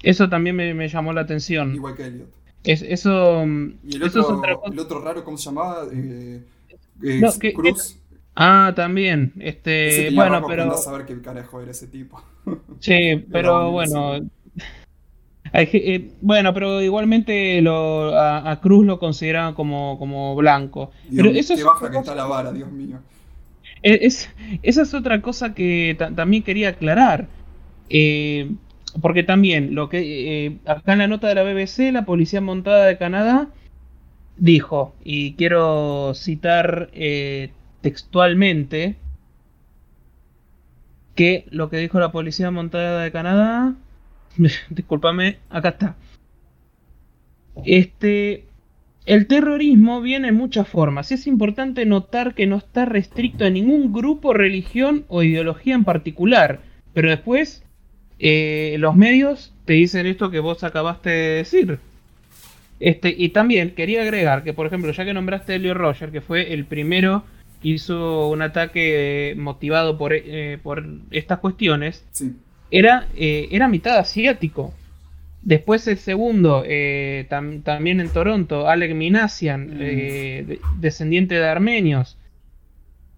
[0.02, 1.76] eso también me, llamó la atención.
[1.76, 2.30] Igual que Elliot.
[2.64, 3.46] Es, eso,
[3.84, 4.42] ¿Y el otro,
[4.72, 5.88] el otro raro, cómo se llamaba?
[5.92, 6.42] Eh,
[7.54, 8.00] Cruz.
[8.36, 9.34] ah, también.
[9.40, 10.72] Este, bueno, pero.
[10.72, 12.24] a saber qué carajo era ese tipo.
[12.80, 14.20] Sí, pero bueno.
[15.54, 20.92] Eh, bueno, pero igualmente lo, a, Cruz lo consideraban como, como blanco.
[21.16, 23.00] pero eso es baja que está la vara, Dios mío.
[23.84, 24.30] E, es,
[24.64, 27.28] esa es otra cosa que también quería aclarar.
[27.90, 28.52] Eh,
[29.02, 32.86] porque también, lo que eh, acá en la nota de la BBC, la Policía Montada
[32.86, 33.50] de Canadá
[34.38, 36.90] dijo, y quiero citar
[37.82, 38.96] textualmente,
[41.16, 43.76] que lo que dijo la Policía Montada de Canadá
[44.70, 45.96] discúlpame, acá está.
[47.66, 48.46] Este,
[49.06, 51.12] el terrorismo viene en muchas formas.
[51.12, 56.60] Es importante notar que no está restricto a ningún grupo, religión o ideología en particular.
[56.94, 57.64] Pero después,
[58.20, 61.80] eh, los medios te dicen esto que vos acabaste de decir.
[62.80, 66.22] Este, y también quería agregar que, por ejemplo, ya que nombraste a Elio Roger, que
[66.22, 67.24] fue el primero
[67.62, 72.36] que hizo un ataque motivado por, eh, por estas cuestiones, sí
[72.72, 74.74] era, eh, era mitad asiático.
[75.42, 79.80] Después el segundo, eh, también en Toronto, Alec Minasian, mm.
[79.80, 82.18] eh, descendiente de armenios.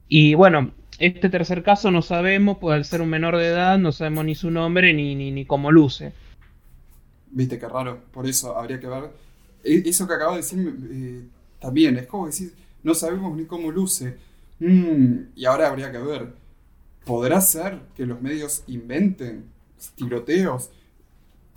[0.08, 3.92] Y bueno, este tercer caso no sabemos, pues al ser un menor de edad, no
[3.92, 6.14] sabemos ni su nombre ni, ni, ni cómo luce.
[7.32, 9.10] Viste qué raro, por eso habría que ver.
[9.64, 11.30] E, eso que acabo de decir
[11.60, 14.18] también, es como decir, no sabemos ni cómo luce.
[14.60, 16.28] Mm, y ahora habría que ver.
[17.06, 19.46] ¿Podrá ser que los medios inventen
[19.96, 20.72] tiroteos?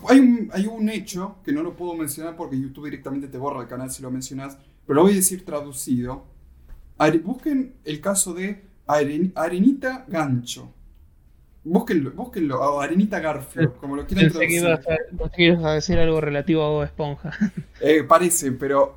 [0.09, 3.63] Hay un, hay un hecho que no lo puedo mencionar porque YouTube directamente te borra
[3.63, 6.25] el canal si lo mencionas, pero lo voy a decir traducido.
[7.25, 10.73] Busquen el caso de Arenita Gancho.
[11.65, 14.63] Búsquenlo, búsquenlo, o Arenita Garfield, como lo quieran traducir.
[15.37, 17.31] Ibas a, a decir algo relativo a Bob Esponja.
[17.85, 18.95] Eh, parece, pero,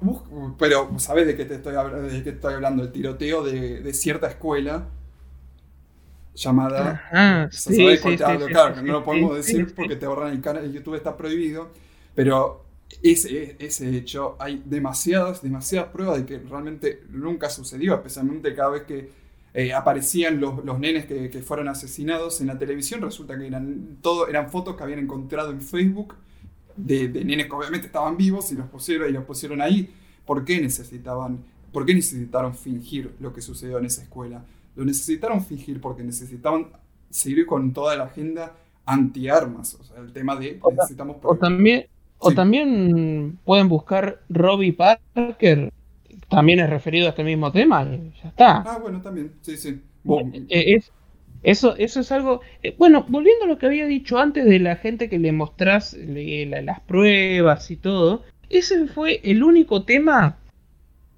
[0.59, 4.27] pero sabes de qué te estoy, de qué estoy hablando, el tiroteo de, de cierta
[4.27, 4.89] escuela
[6.35, 7.09] llamada.
[7.11, 10.95] Ah, sí, sí, claro, no lo podemos decir porque te borran el canal, el YouTube
[10.95, 11.69] está prohibido,
[12.13, 12.65] pero
[13.01, 18.83] ese, ese hecho, hay demasiadas, demasiadas pruebas de que realmente nunca sucedió, especialmente cada vez
[18.83, 19.09] que
[19.53, 23.97] eh, aparecían los, los nenes que, que, fueron asesinados en la televisión, resulta que eran,
[24.01, 26.15] todo, eran fotos que habían encontrado en Facebook
[26.75, 29.89] de, de, nenes que obviamente estaban vivos y los pusieron, y los pusieron ahí.
[30.25, 31.39] ¿Por qué necesitaban,
[31.71, 34.43] por qué necesitaron fingir lo que sucedió en esa escuela?
[34.75, 36.67] Lo necesitaron fingir porque necesitaban
[37.09, 38.53] seguir con toda la agenda
[38.85, 41.17] anti-armas, o sea, el tema de necesitamos...
[41.23, 41.87] O también,
[42.19, 45.71] o también pueden buscar Robbie Parker,
[46.29, 47.83] también es referido a este mismo tema,
[48.21, 48.57] ya está.
[48.57, 49.81] Ah, bueno, también, sí, sí.
[50.49, 50.83] Eh, eh,
[51.41, 52.41] eso, eso es algo...
[52.61, 55.93] Eh, bueno, volviendo a lo que había dicho antes de la gente que le mostrás
[55.97, 60.37] las pruebas y todo, ese fue el único tema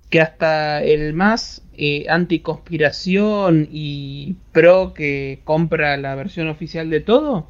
[0.10, 1.64] que hasta el más
[2.10, 7.48] anticonspiración y pro que compra la versión oficial de todo,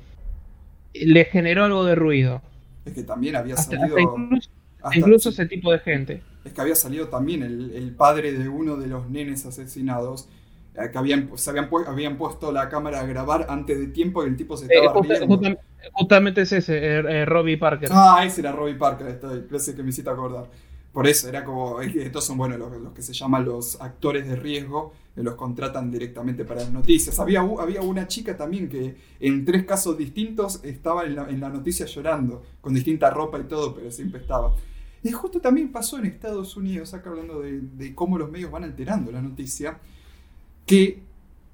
[0.94, 2.42] le generó algo de ruido.
[2.86, 3.98] Es que también había salido.
[4.94, 6.22] incluso, ese tipo de gente.
[6.46, 10.30] Es que había salido también el, padre de uno de los nenes asesinados.
[10.76, 14.28] Eh, que habían, se habían, habían puesto la cámara a grabar antes de tiempo y
[14.28, 15.58] el tipo se estaba eh,
[15.94, 17.90] Justamente, es ese, eh, Robbie Parker.
[17.92, 20.46] Ah, ese era Robbie Parker, esto, que me hiciste acordar.
[20.98, 24.94] Por eso, era como, estos son, bueno, los, que se llaman los actores de riesgo,
[25.16, 27.20] los contratan directamente para las noticias.
[27.20, 31.50] Había, había una chica también que en tres casos distintos estaba en la, en la
[31.50, 34.56] noticia llorando, con distinta ropa y todo, pero siempre estaba.
[35.04, 38.64] Y justo también pasó en Estados Unidos, acá hablando de, de cómo los medios van
[38.64, 39.78] alterando la noticia,
[40.66, 41.04] que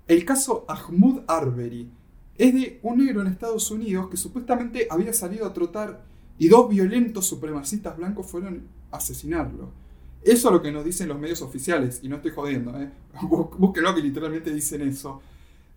[0.08, 1.90] el caso Ahmud Arbery
[2.38, 6.70] es de un negro en Estados Unidos que supuestamente había salido a trotar y dos
[6.70, 9.72] violentos supremacistas blancos fueron asesinarlo.
[10.22, 12.90] Eso es lo que nos dicen los medios oficiales, y no estoy jodiendo, ¿eh?
[13.22, 15.22] búsquenlo que literalmente dicen eso.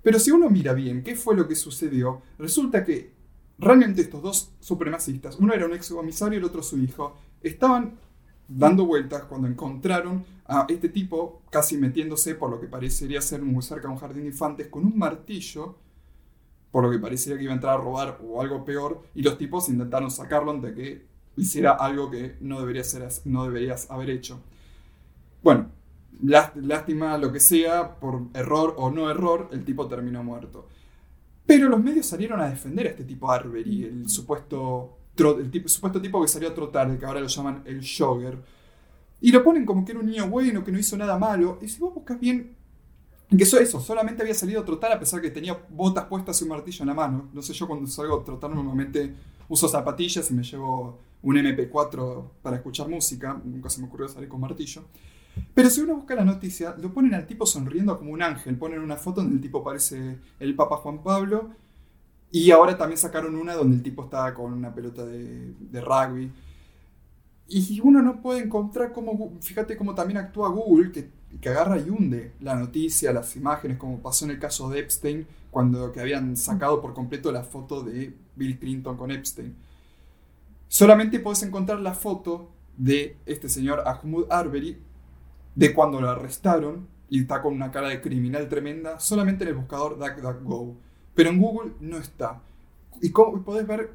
[0.03, 3.11] Pero si uno mira bien qué fue lo que sucedió, resulta que
[3.59, 7.99] realmente estos dos supremacistas, uno era un ex comisario y el otro su hijo, estaban
[8.49, 13.63] dando vueltas cuando encontraron a este tipo casi metiéndose por lo que parecería ser muy
[13.63, 15.77] cerca de un jardín de infantes con un martillo
[16.77, 19.39] por lo que parecía que iba a entrar a robar o algo peor, y los
[19.39, 21.07] tipos intentaron sacarlo antes de que
[21.39, 24.43] hiciera algo que no, debería ser, no deberías haber hecho.
[25.43, 25.71] Bueno,
[26.23, 30.69] lástima lo que sea, por error o no error, el tipo terminó muerto.
[31.47, 35.99] Pero los medios salieron a defender a este tipo Arbery, el supuesto, el tipo, supuesto
[36.03, 38.37] tipo que salió a trotar, el que ahora lo llaman el jogger.
[39.23, 41.59] Y lo ponen como que era un niño bueno, que no hizo nada malo.
[41.63, 42.55] Y si vos buscas bien
[43.29, 46.45] que eso, eso, solamente había salido a trotar a pesar que tenía botas puestas y
[46.45, 47.29] un martillo en la mano.
[47.33, 49.15] No sé, yo cuando salgo a trotar normalmente
[49.49, 53.41] uso zapatillas y me llevo un MP4 para escuchar música.
[53.45, 54.85] Nunca se me ocurrió salir con martillo.
[55.55, 58.57] Pero si uno busca la noticia, lo ponen al tipo sonriendo como un ángel.
[58.57, 61.51] Ponen una foto donde el tipo parece el Papa Juan Pablo.
[62.31, 66.31] Y ahora también sacaron una donde el tipo estaba con una pelota de, de rugby.
[67.49, 70.91] Y uno no puede encontrar cómo, fíjate cómo también actúa Google,
[71.41, 75.27] que agarra y hunde la noticia, las imágenes, como pasó en el caso de Epstein,
[75.51, 79.55] cuando que habían sacado por completo la foto de Bill Clinton con Epstein.
[80.69, 84.79] Solamente puedes encontrar la foto de este señor Ahmud Arbery
[85.55, 89.57] de cuando lo arrestaron y está con una cara de criminal tremenda solamente en el
[89.57, 90.77] buscador DuckDuckGo.
[91.15, 92.43] Pero en Google no está.
[93.01, 93.91] Y como podés ver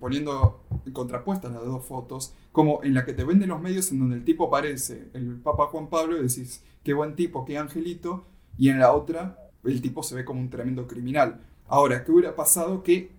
[0.00, 0.60] poniendo
[0.92, 4.24] contrapuestas las dos fotos, como en la que te venden los medios en donde el
[4.24, 8.26] tipo aparece, el Papa Juan Pablo, y decís, qué buen tipo, qué angelito,
[8.58, 11.40] y en la otra el tipo se ve como un tremendo criminal.
[11.66, 12.82] Ahora, ¿qué hubiera pasado?
[12.82, 13.10] ¿Qué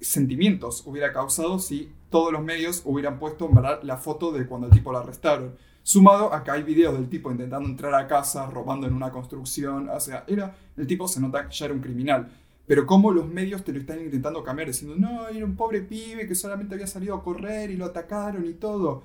[0.00, 3.50] sentimientos hubiera causado si todos los medios hubieran puesto
[3.82, 5.56] la foto de cuando el tipo lo arrestaron?
[5.82, 9.88] Sumado a que hay videos del tipo intentando entrar a casa, robando en una construcción,
[9.88, 12.30] o sea, era, el tipo se nota que ya era un criminal.
[12.66, 16.26] Pero cómo los medios te lo están intentando cambiar, diciendo, no, era un pobre pibe
[16.26, 19.02] que solamente había salido a correr y lo atacaron y todo.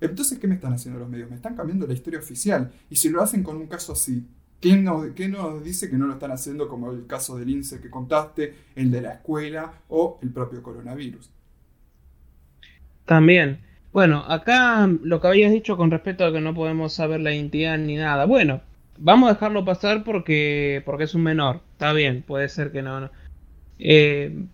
[0.00, 1.30] Entonces, ¿qué me están haciendo los medios?
[1.30, 2.70] Me están cambiando la historia oficial.
[2.90, 4.26] Y si lo hacen con un caso así,
[4.60, 7.88] ¿qué nos, nos dice que no lo están haciendo como el caso del INSE que
[7.88, 11.30] contaste, el de la escuela o el propio coronavirus?
[13.06, 13.60] También.
[13.92, 17.78] Bueno, acá lo que habías dicho con respecto a que no podemos saber la identidad
[17.78, 18.24] ni nada.
[18.24, 18.60] Bueno,
[19.02, 21.60] vamos a dejarlo pasar porque, porque es un menor.
[21.72, 23.10] Está bien, puede ser que no.
[23.78, 24.44] Eh,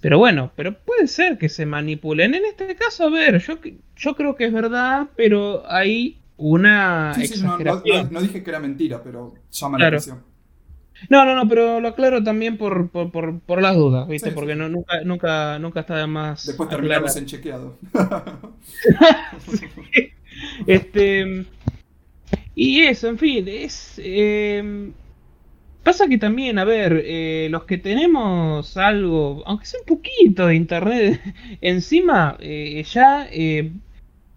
[0.00, 2.34] pero bueno, pero puede ser que se manipulen.
[2.34, 3.54] En este caso, a ver, yo,
[3.96, 8.12] yo creo que es verdad, pero hay una exageración.
[8.12, 10.22] no, dije que era mentira, pero llama la atención.
[11.08, 14.30] No, no, no, pero lo aclaro también por, por, por, las dudas, ¿viste?
[14.30, 16.46] Porque No, nunca, nunca, nunca está de más.
[16.46, 17.78] Después terminamos en chequeado.
[20.66, 21.46] Este.
[22.54, 24.00] Y eso, en fin, es.
[24.02, 24.92] Em,
[25.84, 30.54] Pasa que también, a ver, eh, los que tenemos algo, aunque sea un poquito de
[30.56, 31.20] internet
[31.60, 33.70] encima, eh, ya eh,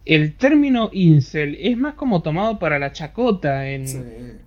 [0.03, 3.85] el término incel es más como tomado para la chacota en,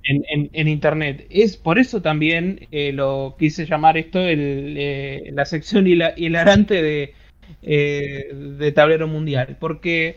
[0.05, 1.27] en, internet.
[1.31, 7.15] Es por eso también lo quise llamar esto el, la sección hilarante de,
[7.63, 9.57] de tablero mundial.
[9.59, 10.17] Porque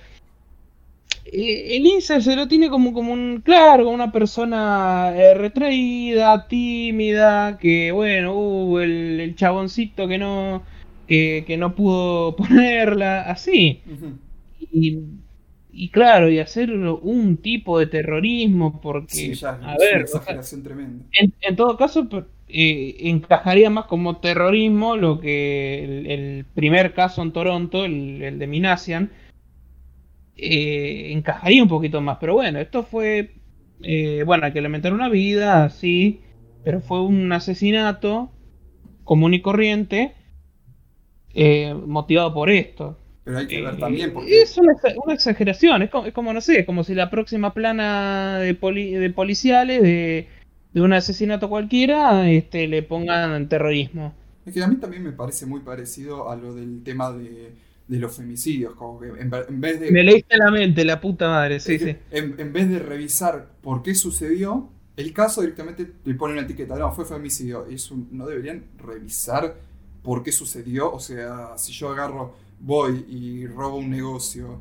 [1.25, 7.57] eh, el Incel se lo tiene como, como un, claro, una persona eh, retraída, tímida,
[7.57, 10.63] que bueno, uh, el, chaboncito que no,
[11.07, 13.81] que, no pudo ponerla, así.
[14.71, 20.05] y, claro, y hacerlo un tipo de terrorismo, porque, a ver,
[21.41, 22.07] En, todo caso,
[22.49, 28.47] eh, encajaría más como terrorismo lo que el, primer caso en Toronto, el, el de
[28.47, 29.09] Minasian,
[30.37, 32.17] eh, encajaría un poquito más.
[32.19, 33.35] Pero bueno, esto fue,
[33.81, 36.21] eh, bueno, hay que lamentar una vida, sí,
[36.63, 38.31] pero fue un asesinato
[39.03, 40.13] común y corriente
[41.33, 42.99] eh, motivado por esto.
[43.23, 44.41] Pero hay que ver también porque...
[44.41, 44.73] Es una,
[45.13, 50.27] exageración, es como, no sé, es como si la próxima plana de, de policiales de,
[50.73, 54.13] de, un asesinato cualquiera este, le pongan terrorismo.
[54.45, 57.53] Es que a mí también me parece muy parecido a lo del tema de
[57.93, 59.29] de los femicidios, como que en,
[59.61, 59.91] vez de...
[59.91, 61.95] Me leíste la mente, la puta madre, sí, sí.
[62.09, 64.67] En, vez de revisar por qué sucedió,
[64.97, 67.67] el caso directamente le pone una etiqueta, no, fue femicidio.
[67.67, 69.57] Eso no deberían revisar
[70.01, 70.91] por qué sucedió.
[70.91, 74.59] O sea, si yo agarro, voy y robo un negocio,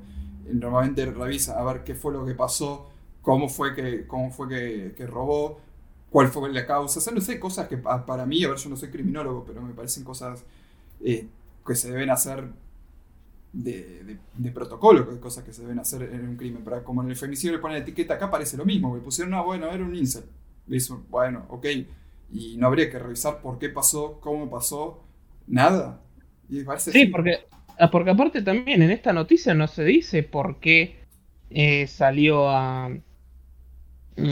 [0.52, 2.90] normalmente revisa a ver qué fue lo que pasó,
[3.22, 5.58] cómo fue que, cómo fue que, robó,
[6.10, 6.98] cuál fue la causa.
[6.98, 9.62] O sea, no sé, cosas que para mí, a ver, yo no soy criminólogo, pero
[9.62, 10.44] me parecen cosas
[11.02, 11.26] eh,
[11.66, 12.44] que se deben hacer
[13.52, 16.62] de, de, protocolo, cosas que se deben hacer en un crimen.
[16.64, 18.94] Pero como en el femicidio le ponen la etiqueta, acá parece lo mismo.
[18.96, 20.24] Le pusieron, no, bueno, era un incel.
[20.70, 21.66] Eso, bueno, ok.
[22.32, 25.04] Y no habría que revisar por qué pasó, cómo pasó,
[25.46, 26.00] nada.
[26.48, 27.40] Y parece sí, porque,
[27.78, 31.04] ah, porque aparte también en esta noticia no se dice por qué
[31.50, 32.90] eh, salió a.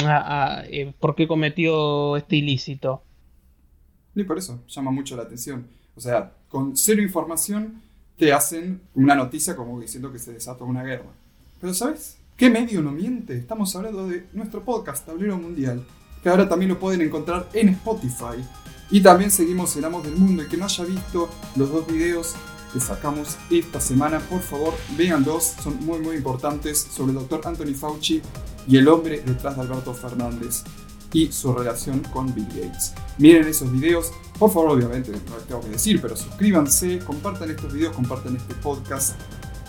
[0.05, 3.03] a, eh, por qué cometió este ilícito.
[4.15, 5.67] Y por eso llama mucho la atención.
[5.95, 7.83] O sea, con cero información
[8.21, 11.07] te hacen una noticia como diciendo que se desató una guerra.
[11.59, 12.19] Pero ¿sabes?
[12.37, 13.35] ¿Qué medio no miente?
[13.35, 15.83] Estamos hablando de nuestro podcast Tablero Mundial,
[16.23, 18.37] que ahora también lo pueden encontrar en Spotify.
[18.91, 22.35] Y también seguimos en Amos del Mundo y que no haya visto los dos videos
[22.75, 27.75] que sacamos esta semana, por favor, véanlos, son muy muy importantes sobre el doctor Anthony
[27.75, 28.21] Fauci
[28.69, 30.63] y el hombre detrás de Alberto Fernández
[31.13, 32.93] y su relación con Bill Gates.
[33.19, 37.73] Miren esos videos, por favor, obviamente, no les tengo que decir, pero suscríbanse, compartan estos
[37.73, 39.15] videos, compartan este podcast.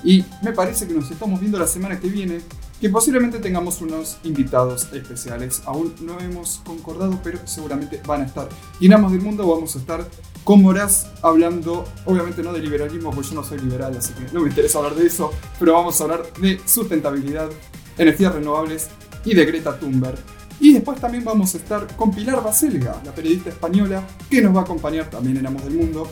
[0.04, 2.42] Y me parece que nos estamos viendo la semana que viene,
[2.80, 5.62] que posiblemente tengamos unos invitados especiales.
[5.66, 8.50] Aún no hemos concordado, pero seguramente van a estar.
[8.80, 10.08] Y en Amos del Mundo vamos a estar
[10.44, 14.42] con Moraz hablando, obviamente no de liberalismo, porque yo no soy liberal, así que no
[14.42, 17.50] me interesa hablar de eso, pero vamos a hablar de sustentabilidad,
[17.98, 18.90] energías renovables
[19.24, 20.18] y de Greta Thunberg.
[20.62, 24.60] Y después también vamos a estar con Pilar Baselga, la periodista española, que nos va
[24.60, 26.08] a acompañar también en Amos del Mundo.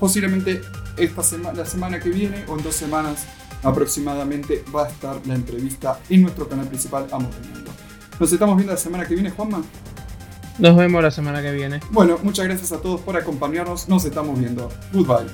[0.00, 0.62] Posiblemente
[0.96, 3.26] esta semana, la semana que viene o en dos semanas
[3.62, 7.70] aproximadamente va a estar la entrevista en nuestro canal principal Amos del Mundo.
[8.18, 9.62] Nos estamos viendo la semana que viene, Juanma.
[10.58, 11.80] Nos vemos la semana que viene.
[11.90, 13.90] Bueno, muchas gracias a todos por acompañarnos.
[13.90, 14.70] Nos estamos viendo.
[14.92, 15.30] Goodbye.